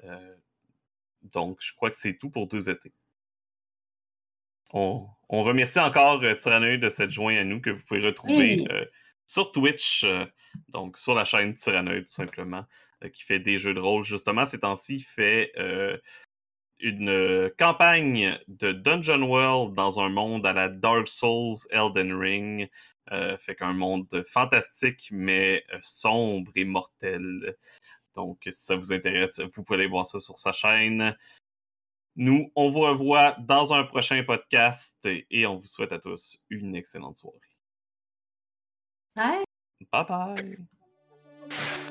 Euh, 0.04 0.36
donc, 1.32 1.60
je 1.62 1.74
crois 1.74 1.90
que 1.90 1.96
c'est 1.98 2.18
tout 2.18 2.30
pour 2.30 2.48
deux 2.48 2.70
étés. 2.70 2.94
On, 4.74 5.08
on 5.30 5.44
remercie 5.44 5.80
encore 5.80 6.22
euh, 6.24 6.78
de 6.78 6.90
s'être 6.90 7.12
joint 7.12 7.38
à 7.38 7.44
nous, 7.44 7.62
que 7.62 7.70
vous 7.70 7.84
pouvez 7.86 8.02
retrouver 8.02 8.66
euh, 8.72 8.86
sur 9.26 9.52
Twitch, 9.52 10.04
euh, 10.04 10.26
donc 10.70 10.98
sur 10.98 11.16
la 11.16 11.26
chaîne 11.26 11.54
Tyrannoïde, 11.54 12.06
tout 12.06 12.14
simplement, 12.14 12.66
euh, 13.04 13.10
qui 13.10 13.24
fait 13.24 13.40
des 13.40 13.58
jeux 13.58 13.74
de 13.74 13.80
rôle. 13.80 14.04
Justement, 14.04 14.46
ces 14.46 14.60
temps-ci, 14.60 14.98
il 14.98 15.04
fait 15.04 15.54
une 16.80 17.50
campagne 17.58 18.38
de 18.48 18.72
Dungeon 18.74 19.22
World 19.24 19.76
dans 19.76 20.00
un 20.00 20.10
monde 20.10 20.46
à 20.46 20.54
la 20.54 20.68
Dark 20.68 21.08
Souls 21.08 21.58
Elden 21.72 22.14
Ring. 22.14 22.70
Fait 23.38 23.56
qu'un 23.56 23.74
monde 23.74 24.24
fantastique, 24.28 25.10
mais 25.12 25.64
sombre 25.82 26.52
et 26.56 26.66
mortel. 26.66 27.56
Donc, 28.16 28.40
si 28.46 28.52
ça 28.52 28.76
vous 28.76 28.94
intéresse, 28.94 29.40
vous 29.40 29.64
pouvez 29.64 29.80
aller 29.80 29.88
voir 29.88 30.06
ça 30.06 30.20
sur 30.20 30.38
sa 30.38 30.52
chaîne. 30.52 31.16
Nous, 32.16 32.52
on 32.56 32.70
vous 32.70 32.80
revoit 32.80 33.36
dans 33.40 33.74
un 33.74 33.84
prochain 33.84 34.24
podcast 34.24 35.08
et 35.30 35.46
on 35.46 35.58
vous 35.58 35.68
souhaite 35.68 35.92
à 35.92 36.00
tous 36.00 36.46
une 36.50 36.76
excellente 36.76 37.16
soirée. 37.16 37.40
Ouais. 39.18 39.44
Bye 39.92 40.06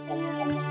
bye! 0.08 0.63